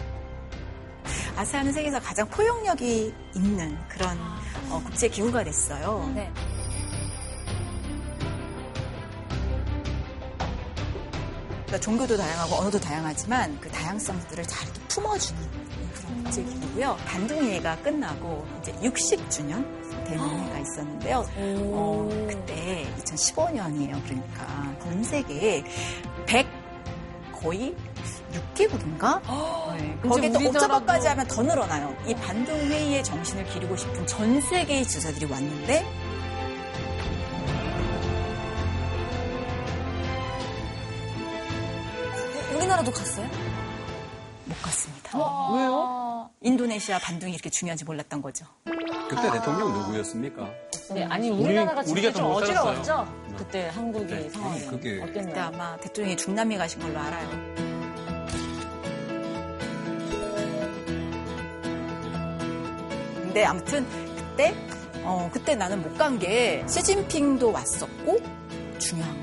[1.36, 4.18] 아세안은 세계에서 가장 포용력이 있는 그런
[4.72, 6.11] 어, 국제 기구가 됐어요.
[6.16, 6.34] 네.
[11.74, 15.42] 그러니까 종교도 다양하고 언어도 다양하지만 그 다양성들을 잘 이렇게 품어주는
[15.94, 16.98] 그런 기구고요.
[17.06, 19.66] 반둥회가 끝나고 이제 60주년
[20.06, 21.26] 대논회가 있었는데요.
[21.36, 24.04] 어, 그때 2015년이에요.
[24.04, 25.64] 그러니까 전 세계에
[26.28, 26.46] 100
[27.42, 27.76] 거의
[28.56, 29.22] 6개국인가?
[29.76, 29.98] 네.
[30.08, 31.96] 거기에 또 옥저버까지 하면 더 늘어나요.
[32.06, 36.12] 이 반둥회의의 정신을 기리고 싶은 전 세계의 지도자들이 왔는데
[42.74, 43.28] 나라도 갔어요?
[44.46, 45.12] 못 갔습니다.
[45.54, 46.30] 왜요?
[46.42, 48.46] 인도네시아 반둥이 이렇게 중요한지 몰랐던 거죠.
[49.10, 50.50] 그때 대통령 누구였습니까?
[50.92, 52.84] 네, 아니 우리- 우리나라가 우리가 진짜 좀 어지러웠죠?
[52.84, 53.36] 살았어요.
[53.38, 55.46] 그때 한국이 네, 상황이 그게- 그때 어땠나요?
[55.46, 57.30] 아마 대통령이 중남미 가신 걸로 알아요.
[63.22, 64.54] 근데 아무튼 그때
[65.04, 68.20] 어 그때 나는 못 간 게 시진핑도 왔었고
[68.80, 69.23] 중요한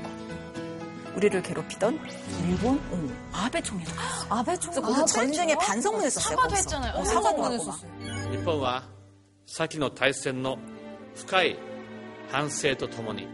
[1.16, 1.98] 우리를 괴롭히던
[2.48, 4.26] 일본 어, 아베 총리도 갔어.
[4.28, 6.30] 아베 그래서 거기서 전쟁에 반성문 했었어요.
[6.36, 6.56] 사과도 거기서.
[6.62, 6.94] 했잖아요.
[7.00, 7.52] 어, 사과도 하고 막.
[7.52, 8.30] 했었어요.
[8.30, 8.82] 日本は
[9.46, 10.58] 先の大戦の
[11.14, 11.58] 深い
[12.30, 13.26] 反省とともに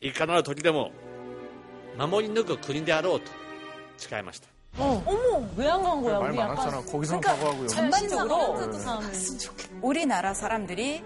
[0.00, 0.90] いかなる時でも
[1.98, 3.30] 守り抜く国であろうと
[3.98, 4.48] 誓いました
[5.56, 6.18] 왜 안 간 거야?
[6.20, 6.76] 말 우리 많았잖아.
[6.78, 7.66] 약간 거기서 그러니까 사과하고요.
[7.68, 9.80] 전반적으로 음.
[9.82, 11.02] 우리나라 사람들이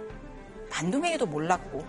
[0.69, 1.85] 반도메이도 몰랐고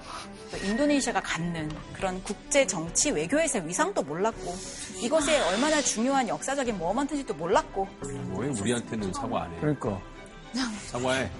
[0.50, 4.54] 또 인도네시아가 갖는 그런 국제 정치 외교에서의 위상도 몰랐고
[5.02, 7.88] 이것이 얼마나 중요한 역사적인 모먼트인지도 몰랐고
[8.36, 9.60] 왜 우리한테는 사과 안 해?
[9.60, 10.00] 그러니까.
[10.86, 11.30] 사과해.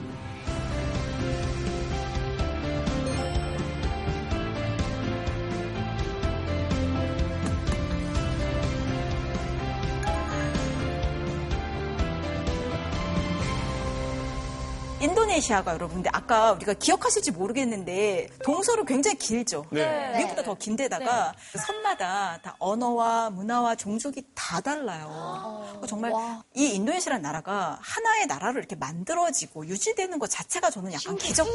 [15.01, 19.65] 인도네시아가 여러분들 아까 우리가 기억하실지 모르겠는데 동서로 굉장히 길죠.
[19.71, 20.17] 네.
[20.19, 21.35] 미국보다 더 긴데다가
[21.67, 25.63] 섬마다 다 언어와 문화와 종족이 다 달라요.
[25.65, 26.13] 그러니까 정말
[26.55, 31.47] 이 인도네시아라는 나라가 하나의 나라로 이렇게 만들어지고 유지되는 것 자체가 저는 약간 기적.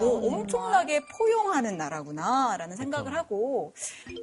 [0.00, 3.74] 어, 엄청나게 포용하는 나라구나라는 생각을 하고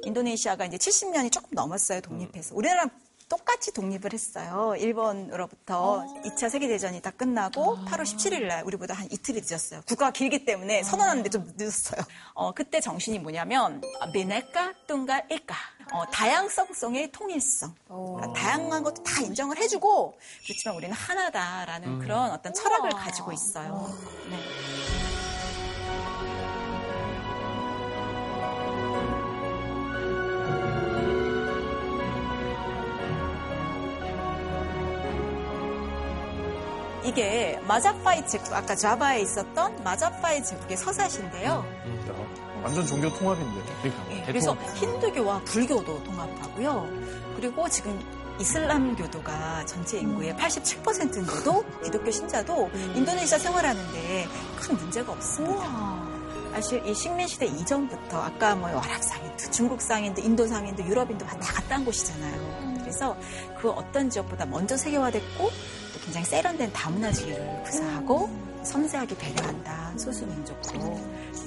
[0.04, 2.84] 인도네시아가 이제 70년이 조금 넘었어요 독립해서 우리나라
[3.32, 4.74] 똑같이 독립을 했어요.
[4.76, 9.80] 일본으로부터 2차 세계대전이 다 끝나고 8월 17일 날 우리보다 한 이틀이 늦었어요.
[9.88, 12.02] 국가가 길기 때문에 선언하는데 좀 늦었어요.
[12.34, 13.80] 어, 그때 정신이 뭐냐면
[14.12, 15.54] 미네까 뚱가 일까
[15.94, 17.74] 어, 다양성성의 통일성.
[17.88, 23.88] 그러니까 다양한 것도 다 인정을 해주고 그렇지만 우리는 하나다라는 그런 어떤 철학을 가지고 있어요.
[24.28, 25.01] 네.
[37.04, 41.64] 이게 마자파이 제국, 아까 자바에 있었던 마자파이 제국의 서사시인데요.
[42.62, 43.60] 완전 종교 통합인데.
[44.10, 46.88] 예, 그래서 힌두교와 불교도 통합하고요.
[47.36, 47.98] 그리고 지금
[48.40, 54.28] 이슬람 교도가 전체 인구의 87%인데도 기독교 신자도 인도네시아 생활하는데
[54.60, 56.12] 큰 문제가 없습니다.
[56.52, 62.71] 사실 이 식민시대 이전부터 아까 뭐 와락상인도 중국상인도 인도상인도 유럽인도 다 갔다 온 곳이잖아요.
[62.92, 63.16] 그래서
[63.58, 68.28] 그 어떤 지역보다 먼저 세계화됐고 또 굉장히 세련된 다문화주의를 구사하고
[68.62, 71.00] 섬세하게 배려한다 소수민족으로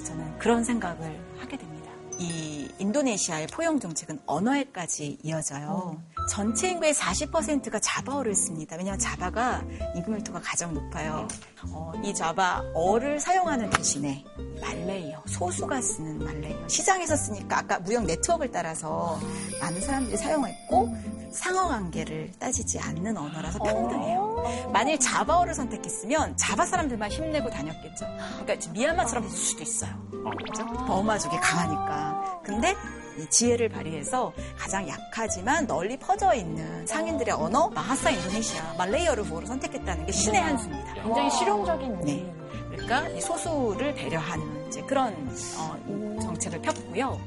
[0.04, 1.76] 저는 그런 생각을 하게 됩니다.
[2.18, 6.00] 이 인도네시아의 포용 정책은 언어에까지 이어져요.
[6.30, 8.76] 전체 인구의 40%가 자바어를 씁니다.
[8.76, 9.62] 왜냐하면 자바가
[9.94, 11.28] 인구 밀도가 가장 높아요.
[11.70, 14.24] 어, 이 자바어를 사용하는 대신에
[14.60, 16.68] 말레이어, 소수가 쓰는 말레이어.
[16.68, 19.20] 시장에서 쓰니까 아까 무역 네트워크를 따라서
[19.60, 20.96] 많은 사람들이 사용했고
[21.36, 24.42] 상하 관계를 따지지 않는 언어라서 평등해요.
[24.72, 28.06] 만일 자바어를 선택했으면 자바 사람들만 힘내고 다녔겠죠.
[28.42, 29.90] 그러니까 미얀마처럼 됐을 수도 있어요.
[30.10, 30.66] 그렇죠?
[30.86, 32.40] 버마족이 강하니까.
[32.42, 32.74] 근데
[33.18, 40.06] 이 지혜를 발휘해서 가장 약하지만 널리 퍼져 있는 상인들의 언어 마하사 인도네시아 말레이어를 보호로 선택했다는
[40.06, 40.94] 게 신의 한 수입니다.
[40.94, 42.00] 굉장히 실용적인.
[42.02, 42.34] 네.
[42.70, 45.14] 그러니까 이 소수를 배려하는 이제 그런
[45.58, 47.18] 어, 정책을 폈고요.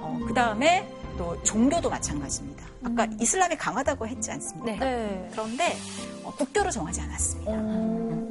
[0.00, 2.67] 어, 그 다음에 또 종교도 마찬가지입니다.
[2.84, 4.84] 아까 이슬람이 강하다고 했지 않습니까?
[4.84, 5.28] 네.
[5.32, 5.76] 그런데
[6.24, 7.52] 어, 국교를 정하지 않았습니다.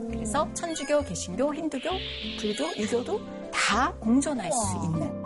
[0.10, 1.90] 그래서 천주교, 개신교, 힌두교,
[2.40, 3.20] 불교, 유교도
[3.52, 5.24] 다 공존할 수 있는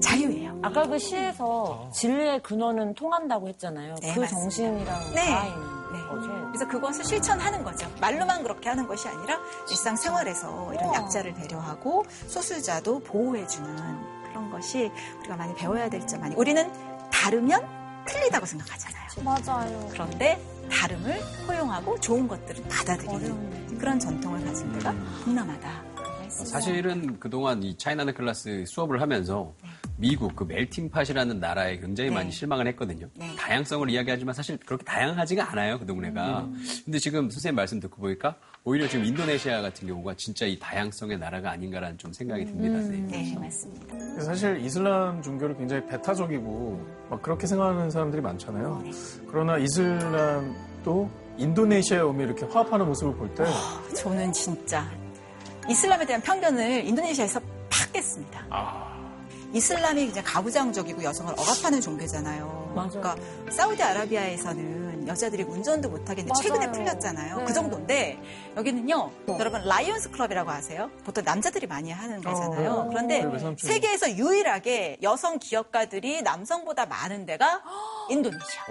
[0.00, 0.58] 자유예요.
[0.62, 3.96] 아까 그 시에서 진리의 근원은 통한다고 했잖아요.
[4.00, 4.28] 네, 그 맞습니다.
[4.28, 5.26] 정신이랑 네.
[5.26, 6.02] 닿아 있는 네.
[6.08, 6.28] 거죠.
[6.48, 7.90] 그래서 그것을 실천하는 거죠.
[8.00, 9.38] 말로만 그렇게 하는 것이 아니라
[9.70, 14.17] 일상생활에서 이런 약자를 배려하고 소수자도 보호해주는
[14.58, 14.90] 것이
[15.20, 16.34] 우리가 많이 배워야 될 점 아니.
[16.34, 16.70] 우리는
[17.10, 18.98] 다르면 틀리다고 생각하잖아요.
[19.24, 19.88] 맞아요.
[19.90, 20.40] 그런데
[20.70, 24.94] 다름을 포용하고 좋은 것들을 받아들이는 그런 전통을 가진 데가
[25.24, 25.82] 동남아다.
[26.30, 29.52] 사실은 그동안 이 차이나는 클래스 수업을 하면서
[30.00, 32.16] 미국 그 멜팅팟이라는 나라에 굉장히 네.
[32.16, 33.08] 많이 실망을 했거든요.
[33.14, 33.34] 네.
[33.36, 36.48] 다양성을 이야기하지만 사실 그렇게 다양하지가 않아요, 그 동네가.
[36.84, 41.50] 근데 지금 선생님 말씀 듣고 보니까 오히려 지금 인도네시아 같은 경우가 진짜 이 다양성의 나라가
[41.50, 43.08] 아닌가라는 좀 생각이 듭니다, 선생님.
[43.08, 44.20] 네, 맞습니다.
[44.20, 48.84] 사실 이슬람 종교를 굉장히 배타적이고 막 그렇게 생각하는 사람들이 많잖아요.
[49.28, 53.44] 그러나 이슬람도 인도네시아에 오면 이렇게 화합하는 모습을 볼때
[53.96, 54.88] 저는 진짜
[55.68, 58.97] 이슬람에 대한 편견을 인도네시아에서 팍 깼습니다.
[59.52, 62.72] 이슬람이 그냥 가부장적이고 여성을 억압하는 종교잖아요.
[62.74, 62.90] 맞아요.
[62.90, 63.16] 그러니까
[63.50, 66.70] 사우디아라비아에서는 여자들이 운전도 못하겠는데 최근에.
[66.70, 67.38] 풀렸잖아요.
[67.38, 67.44] 네.
[67.44, 68.20] 그 정도인데
[68.56, 69.10] 여기는요.
[69.38, 70.90] 여러분 라이온스 클럽이라고 아세요?
[71.04, 72.70] 보통 남자들이 많이 하는 거잖아요.
[72.70, 73.56] 어, 그런데 네.
[73.58, 77.62] 세계에서 유일하게 여성 기업가들이 남성보다 많은 데가
[78.10, 78.64] 인도네시아.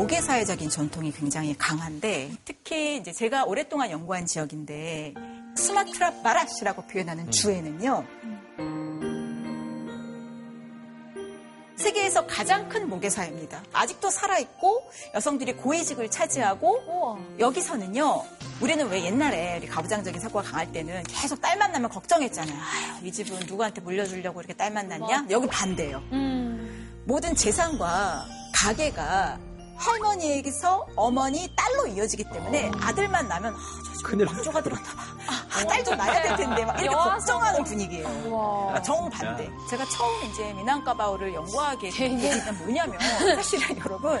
[0.00, 5.14] 이제 그 모계 사회적인 전통이 굉장히 강한데 특히 이제 제가 오랫동안 연구한 지역인데
[5.56, 8.04] 수마트라 바라시라고 표현하는 주에는요.
[11.76, 13.62] 세계에서 가장 큰 모계 사회입니다.
[13.72, 18.24] 아직도 살아있고 여성들이 고위직을 차지하고 여기서는요.
[18.60, 22.54] 우리는 왜 옛날에 우리 가부장적인 사고가 강할 때는 계속 딸 만나면 걱정했잖아요.
[22.54, 25.26] 아유, 이 집은 누구한테 물려주려고 이렇게 딸 만났냐?
[25.30, 26.02] 여기 반대예요.
[27.06, 29.38] 모든 재산과 가게가
[29.80, 35.02] 할머니에게서 어머니, 딸로 이어지기 때문에 아들만 나면 아, 저 큰일 왕조가 들었나 봐.
[35.52, 36.64] 아, 딸좀 낳아야 될 텐데.
[36.64, 38.06] 막 이렇게 걱정하는 분위기예요.
[38.22, 39.50] 그러니까 정반대.
[39.68, 42.98] 제가 처음 이제 미난카바오를 연구하게 된 계기가 뭐냐면
[43.36, 44.20] 사실은 여러분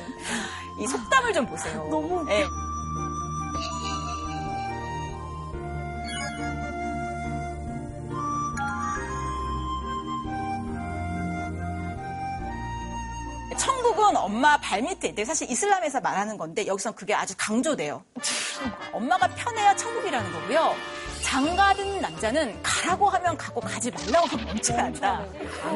[0.78, 1.86] 이 속담을 좀 보세요.
[1.90, 2.69] 너무 천
[14.30, 15.24] 엄마 발밑에 있대.
[15.24, 18.04] 사실 이슬람에서 말하는 건데 여기선 그게 아주 강조돼요.
[18.92, 20.72] 엄마가 편해야 천국이라는 거고요.
[21.22, 25.22] 장가든 남자는 가라고 하면 가고 가지 말라고 하면 멈춰야 한다.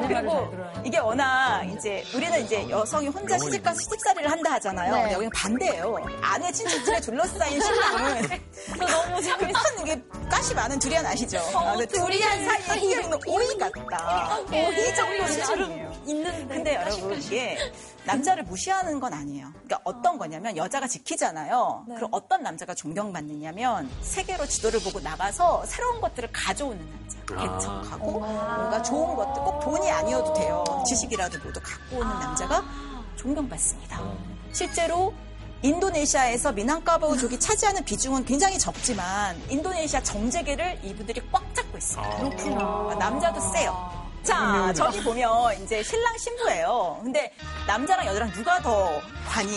[0.09, 4.93] 그리고 이게 워낙 이제 우리는 이제 여성이 혼자 시집가서 시집살이를 한다 하잖아요.
[4.93, 5.97] 근데 여기는 반대예요.
[6.23, 8.29] 아내 친척들에 둘러싸인 신랑은
[8.79, 11.39] 너무 재밌는 이게 가시 많은 두리안 아시죠?
[11.55, 14.39] 아, 그 두리안 사이에 끼어 있는 오이 같다.
[14.51, 15.93] 오이 정도 수준이에요.
[16.07, 16.55] 있는데.
[16.55, 17.59] 근데 여러분 이게
[18.07, 19.51] 남자를 무시하는 건 아니에요.
[19.53, 21.87] 그러니까 어떤 거냐면 여자가 지키잖아요.
[21.87, 27.15] 그럼 어떤 남자가 존경받느냐면 세계로 지도를 보고 나가서 새로운 것들을 가져오는 남자.
[27.27, 30.65] 개척하고 뭔가 좋은 것들 꼭 돈이 아니어도 돼요.
[30.87, 32.63] 지식이라도 모두 갖고 오는 남자가
[33.17, 34.01] 존경받습니다.
[34.53, 35.15] 실제로
[35.63, 42.17] 인도네시아에서 미난카바오족이 차지하는 비중은 굉장히 적지만 인도네시아 정재계를 이분들이 꽉 잡고 있습니다.
[42.19, 42.95] 그렇구나.
[42.99, 44.04] 남자도 세요.
[44.25, 47.01] 자, 저기 보면 이제 신랑 신부예요.
[47.03, 47.31] 근데
[47.67, 49.51] 남자랑 여자랑 누가 더 관이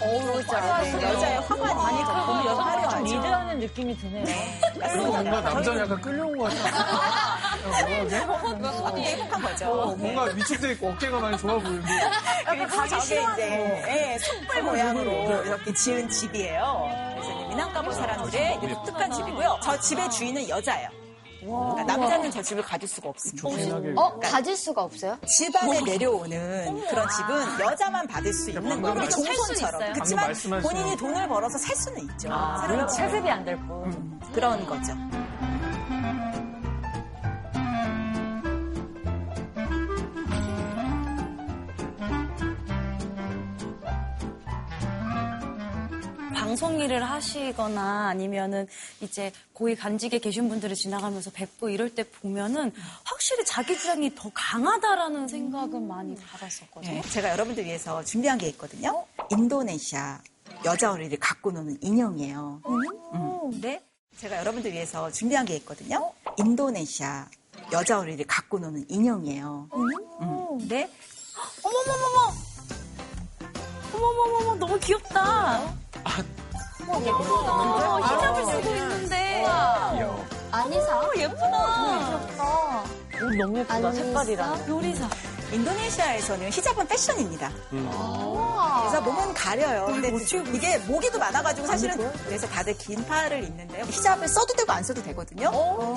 [0.00, 3.04] 어우자 네, 여자의 화관이 보면 여자 좀 화려하죠.
[3.04, 4.24] 리드하는 느낌이 드네요.
[4.24, 5.40] 네, 그리고 뭔가.
[5.40, 7.52] 남자는 약간 끌려온 것 같아.
[7.64, 9.66] 아, 되게 행복한 거죠.
[9.70, 11.82] 어, 뭔가 위축돼 있고 어깨가 많이 좋아 보이고.
[12.46, 16.88] 그리고 저게 이제 예, 숯불 모양으로 이렇게 지은 집이에요.
[17.14, 19.58] 그래서 이제 미난카보 사람들의 이제 독특한 집이고요.
[19.62, 20.88] 저 집의 주인은 여자예요.
[21.44, 24.00] 그러니까 남자는 저 집을 가질 수가 없습니다.
[24.00, 25.18] 어, 가질 수가 없어요?
[25.26, 29.00] 집안에 내려오는 그런 집은 여자만 받을 수 있는 방금 거.
[29.00, 29.80] 우리 종손처럼.
[29.82, 29.92] 있어요?
[29.92, 32.28] 그렇지만 본인이 돈을 벌어서 살 수는 있죠.
[32.28, 34.20] 새로운 물론 세습이 안 될 뿐.
[34.32, 34.92] 그런 거죠.
[46.52, 48.68] 방송 일을 하시거나 아니면은
[49.00, 52.72] 이제 고위 간직에 계신 분들을 지나가면서 뵙고 이럴 때 보면은
[53.04, 56.92] 확실히 자기 주장이 더 강하다라는 생각은 많이 받았었거든요.
[56.92, 59.06] 네, 제가 여러분들 위해서 준비한 게 있거든요.
[59.30, 60.20] 인도네시아
[60.66, 62.60] 여자 어린이를 갖고 노는 인형이에요.
[62.66, 63.60] 음.
[63.62, 63.82] 네.
[64.18, 66.12] 제가 여러분들 위해서 준비한 게 있거든요.
[66.36, 67.30] 인도네시아
[67.72, 69.68] 여자 어린이를 갖고 노는 인형이에요.
[69.72, 70.68] 음.
[70.68, 70.90] 네.
[71.62, 72.51] 어머머머머!
[74.02, 75.60] 어머머머머, 너무 귀엽다.
[76.88, 79.44] 어, 히잡을 쓰고 있는데.
[80.50, 80.98] 아니사.
[81.00, 82.82] 어, 예쁘다.
[83.22, 83.92] 옷 너무 예쁘다, 아니사?
[83.92, 84.64] 색깔이랑.
[84.68, 85.08] 요리사.
[85.52, 87.50] 인도네시아에서는 히잡은 패션입니다.
[87.70, 89.84] 그래서 몸은 가려요.
[89.86, 90.08] 근데
[90.54, 93.84] 이게 모기도 많아가지고 사실은 그래서 다들 긴 팔을 입는데요.
[93.84, 95.50] 히잡을 써도 되고 안 써도 되거든요.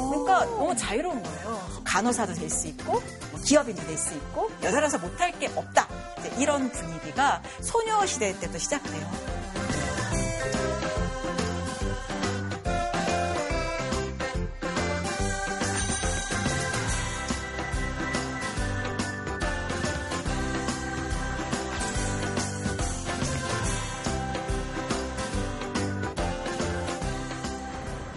[0.10, 1.62] 그러니까 너무 자유로운 거예요.
[1.86, 3.02] 간호사도 될 수 있고
[3.32, 5.88] 뭐 기업인도 될 수 있고 여자라서 못할 게 없다.
[6.26, 9.06] 이제 이런 분위기가 소녀 시대 때부터 시작돼요.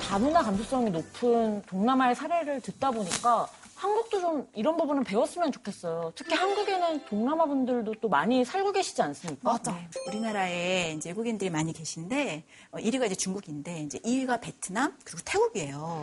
[0.08, 3.46] 다문화 감수성이 높은 동남아의 사례를 듣다 보니까
[3.78, 6.12] 한국도 좀 이런 부분은 배웠으면 좋겠어요.
[6.16, 9.52] 특히 한국에는 동남아 분들도 또 많이 살고 계시지 않습니까?
[9.52, 9.78] 맞아.
[10.08, 16.02] 우리나라에 이제 외국인들이 많이 계신데 어, 1위가 이제 중국인데 이제 2위가 베트남 그리고 태국이에요.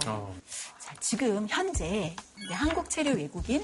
[0.79, 2.15] 자, 지금 현재
[2.45, 3.61] 이제 한국 체류 외국인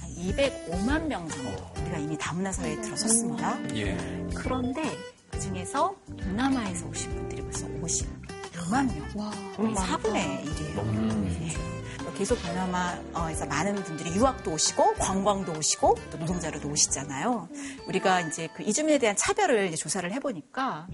[0.00, 3.58] 한 205만 명 정도 우리가 이미 다문화 사회에 들어섰습니다.
[3.74, 3.96] 예.
[4.32, 4.96] 그런데
[5.32, 9.52] 그 중에서 동남아에서 오신 분들이 벌써 56만 명.
[9.56, 11.73] 거의 4분의 1이에요.
[12.16, 17.48] 계속 동남아에서 많은 분들이 유학도 오시고 관광도 오시고 또 노동자로도 오시잖아요.
[17.88, 20.86] 우리가 이제 그 이주민에 대한 차별을 이제 조사를 해보니까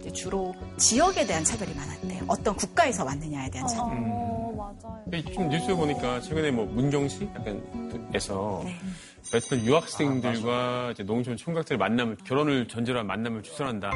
[0.00, 2.24] 이제 주로 지역에 대한 차별이 많았대요.
[2.28, 3.92] 어떤 국가에서 왔느냐에 대한 차별.
[3.98, 5.02] 어, 맞아요.
[5.04, 8.78] 근데 좀 뉴스 보니까 최근에 뭐 문경시 약간에서 네.
[9.32, 13.90] 베트남 유학생들과 이제 농촌 총각들 만남을 결혼을 전제로 한 만남을 주선한다.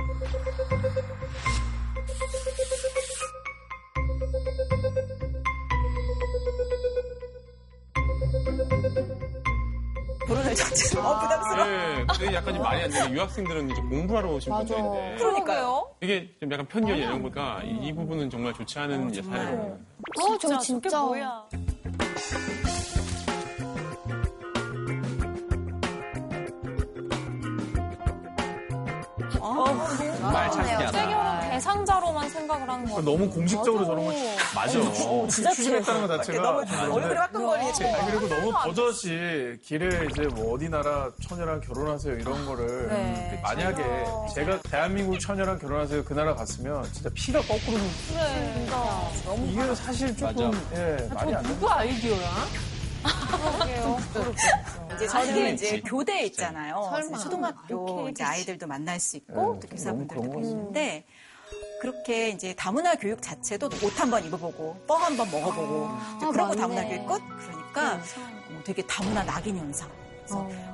[10.55, 11.66] 결혼을 전제로 어, 부담스러워.
[11.68, 15.88] 네, 근데 약간 좀 말이 안 되는 유학생들은 이제 공부하러 오신 분들인데 그러니까요.
[16.00, 19.78] 이게 좀 약간 편견이 이런 거니까 이, 이 부분은 정말 좋지 않은 이제 사례로.
[20.20, 20.88] 어, 저 진짜.
[20.90, 21.44] 저게 뭐야.
[30.32, 31.01] 말 찾기 세결혼 하다.
[31.62, 33.10] 대상자로만 생각을 하는 거 같아요.
[33.12, 34.14] 너무 공식적으로 저런 걸
[34.54, 34.72] 맞아.
[35.28, 37.84] 진짜 추진했다는 것 자체가 너무 얼굴이 화끈거리지.
[37.84, 43.40] 아니, 그리고 너무 버젓이 길에 이제 뭐 어디 나라 처녀랑 결혼하세요 이런 거를 네.
[43.42, 43.82] 만약에
[44.34, 49.10] 제가 대한민국 처녀랑 결혼하세요 그 나라 갔으면 진짜 피가 거꾸로 그래, 진짜.
[49.24, 51.48] 너무 이게 사실 조금 예, 말이 안 돼.
[51.48, 52.72] 누구 아이디어야?
[54.94, 56.88] 이제 저는 이제 교대에 있잖아요.
[56.90, 57.18] 설마.
[57.18, 61.04] 초등학교 이제 아이들도 만날 수 있고 또 교사분들도 계시는데
[61.83, 66.55] 그렇게 이제 다문화 교육 자체도 옷 한 번 입어보고 뻐 한 번 먹어보고 이제 그러고
[66.55, 67.20] 다문화 교육 끝?
[67.72, 69.91] 그러니까 어, 되게 다문화 낙인 현상.
[70.18, 70.71] 그래서 뭐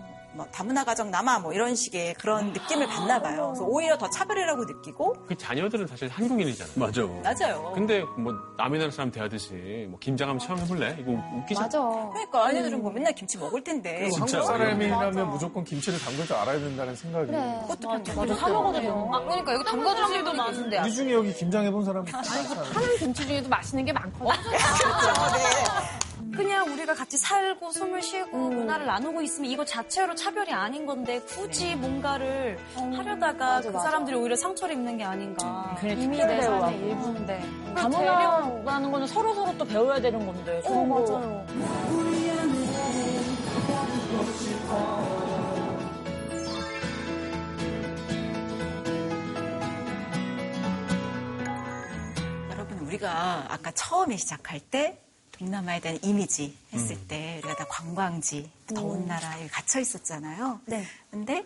[0.53, 3.49] 다문화 가정 남아 뭐 이런 식의 그런 느낌을 받나 봐요.
[3.55, 6.75] 그래서 오히려 더 차별이라고 느끼고 그 자녀들은 사실 한국인이잖아요.
[6.77, 7.03] 맞아.
[7.23, 7.73] 맞아요.
[7.75, 10.97] 근데 뭐 남의 나라 사람 대하듯이 뭐 김장하면 처음 해볼래?
[11.01, 11.61] 이거 웃기지?
[11.61, 11.79] 맞아.
[12.13, 16.59] 그러니까 아이들은 뭐 맨날 김치 먹을 텐데 한국 진짜 사람이라면 무조건 김치를 담글 줄 알아야
[16.59, 17.31] 된다는 생각이.
[17.33, 18.17] 그것도 편견.
[18.17, 19.11] 맞아, 사 먹거든요.
[19.15, 20.79] 아, 그러니까 여기 담궈주는 분도 많은데.
[20.81, 22.65] 우리 중에 여기 김장 해본 사람 많잖아요.
[22.73, 24.39] 하는 김치 중에도 맛있는 게 많거든.
[24.49, 25.98] 그
[26.43, 31.75] 냥 우리가 같이 살고 숨을 쉬고 문화를 나누고 있으면 이거 자체로 차별이 아닌 건데 굳이
[31.77, 35.77] 뭔가를 하려다가 그 사람들이 오히려 상처를 입는 게 아닌가.
[35.81, 36.41] 괜히 이미 내.
[36.43, 37.45] 삶의 일부인데.
[37.75, 40.63] 다문화라는 거는 서로 서로 또 배워야 되는 건데.
[40.65, 41.47] 어, 맞아요.
[52.51, 55.01] 여러분 우리가 아까 처음에 시작할 때
[55.39, 60.61] 동남아에 대한 이미지 했을 때 우리가 다 관광지, 더운 나라에 갇혀 있었잖아요.
[60.67, 60.85] 네.
[61.11, 61.45] 근데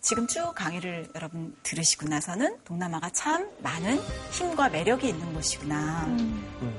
[0.00, 4.00] 지금 쭉 강의를 여러분 들으시고 나서는 동남아가 참 많은
[4.32, 6.08] 힘과 매력이 있는 곳이구나.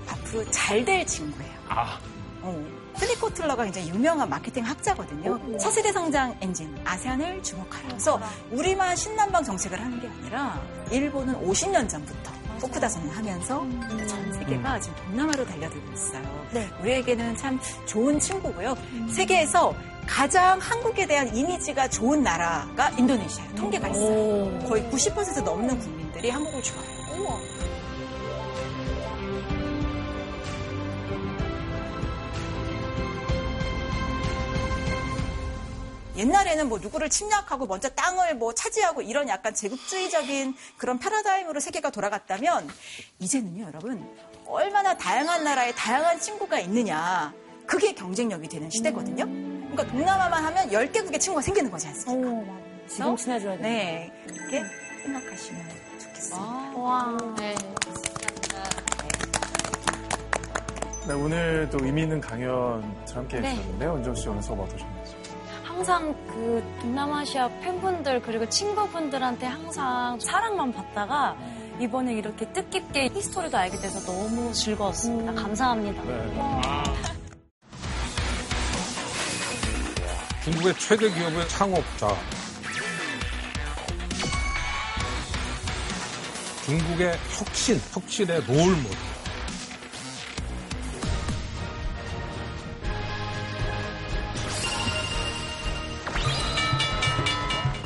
[0.08, 1.52] 앞으로 잘 될 친구예요.
[1.70, 2.00] 아,
[2.42, 2.82] 어.
[3.00, 5.58] 필립 코틀러가 굉장히 유명한 마케팅 학자거든요.
[5.58, 7.88] 차세대 성장 엔진, 아세안을 주목하라.
[7.88, 8.20] 그래서
[8.52, 12.32] 우리만 신남방 정책을 하는 게 아니라 일본은 50년 전부터
[12.62, 13.66] 포크다선을 하면서
[14.08, 16.46] 전 세계가 지금 동남아로 달려들고 있어요.
[16.52, 16.70] 네.
[16.82, 18.78] 우리에게는 참 좋은 친구고요.
[19.10, 19.74] 세계에서
[20.06, 23.56] 가장 한국에 대한 이미지가 좋은 나라가 인도네시아예요.
[23.56, 24.60] 통계가 있어요.
[24.68, 27.61] 거의 90% 넘는 국민들이 한국을 좋아해요.
[36.18, 42.68] 옛날에는 뭐 누구를 침략하고 먼저 땅을 뭐 차지하고 이런 약간 제국주의적인 그런 패러다임으로 세계가 돌아갔다면
[43.20, 44.06] 이제는요, 여러분.
[44.46, 47.34] 얼마나 다양한 나라에 다양한 친구가 있느냐.
[47.66, 49.26] 그게 경쟁력이 되는 시대거든요.
[49.26, 52.54] 그러니까 동남아만 하면 10개국의 친구가 생기는 거지 않습니까?
[52.88, 53.62] 지금 친해져야 돼.
[53.62, 54.12] 네.
[54.28, 54.64] 그렇게
[55.04, 56.78] 생각하시면 좋겠습니다.
[56.78, 57.18] 와.
[57.38, 57.56] 네.
[61.08, 63.50] 네, 오늘 또 의미 있는 강연들 함께 네.
[63.52, 63.96] 해주셨는데요.
[63.96, 65.01] 은정 씨 오늘 수업 어떠셨나요?
[65.82, 71.36] 항상 그 동남아시아 팬분들 그리고 친구분들한테 항상 사랑만 받다가
[71.80, 75.34] 이번에 이렇게 뜻깊게 히스토리도 알게 돼서 너무 즐거웠습니다.
[75.34, 76.04] 감사합니다.
[80.44, 82.16] 중국의 최대 기업의 창업자.
[86.64, 89.11] 중국의 혁신, 혁신의 롤모델.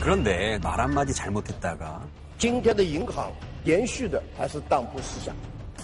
[0.04, 2.00] 그런데 말 한마디 잘못했다가
[2.38, 3.30] 今天的银行
[3.64, 5.34] 延续的还是当铺思想，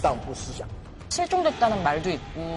[0.03, 0.67] 当铺思想。
[1.11, 2.57] 실종됐다는 말도 있고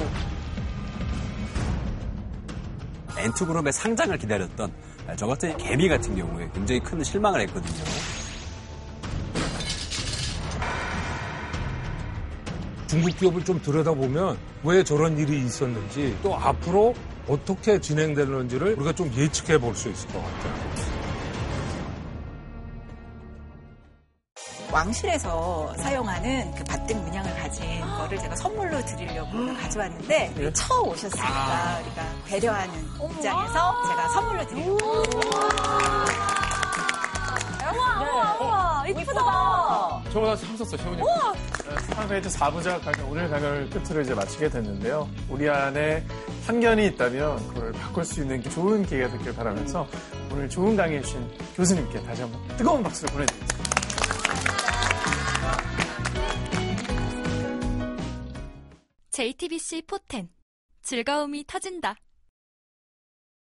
[3.17, 4.71] 엔투그룹의 상장을 기다렸던
[5.17, 7.83] 저 같은 개미 같은 경우에 굉장히 큰 실망을 했거든요.
[12.87, 16.95] 중국 기업을 좀 들여다보면 왜 저런 일이 있었는지 또 앞으로
[17.27, 20.72] 어떻게 진행되는지를 우리가 좀 예측해 볼 수 있을 것 같아요.
[24.74, 32.74] 왕실에서 사용하는 그 바틱 문양을 가진 거를 제가 선물로 드리려고 가져왔는데 처음 오셨으니까 우리가 배려하는
[33.12, 35.10] 입장에서 제가 선물로 드리려고
[37.76, 40.02] 우와, 우와, 이쁘다.
[40.12, 41.02] 저거 나 처음 썼어, 시원이.
[41.86, 45.08] Stop Hate 4부작 강연, 오늘 강연을 끝으로 이제 마치게 됐는데요.
[45.28, 46.04] 우리 안에
[46.46, 49.86] 편견이 있다면 그걸 바꿀 수 있는 좋은 기회가 되길 바라면서
[50.32, 53.54] 오늘 좋은 강의 해주신 교수님께 다시 한번 뜨거운 박수를 보내드립니다.
[59.14, 60.28] JTBC 포텐
[60.82, 61.94] 즐거움이 터진다.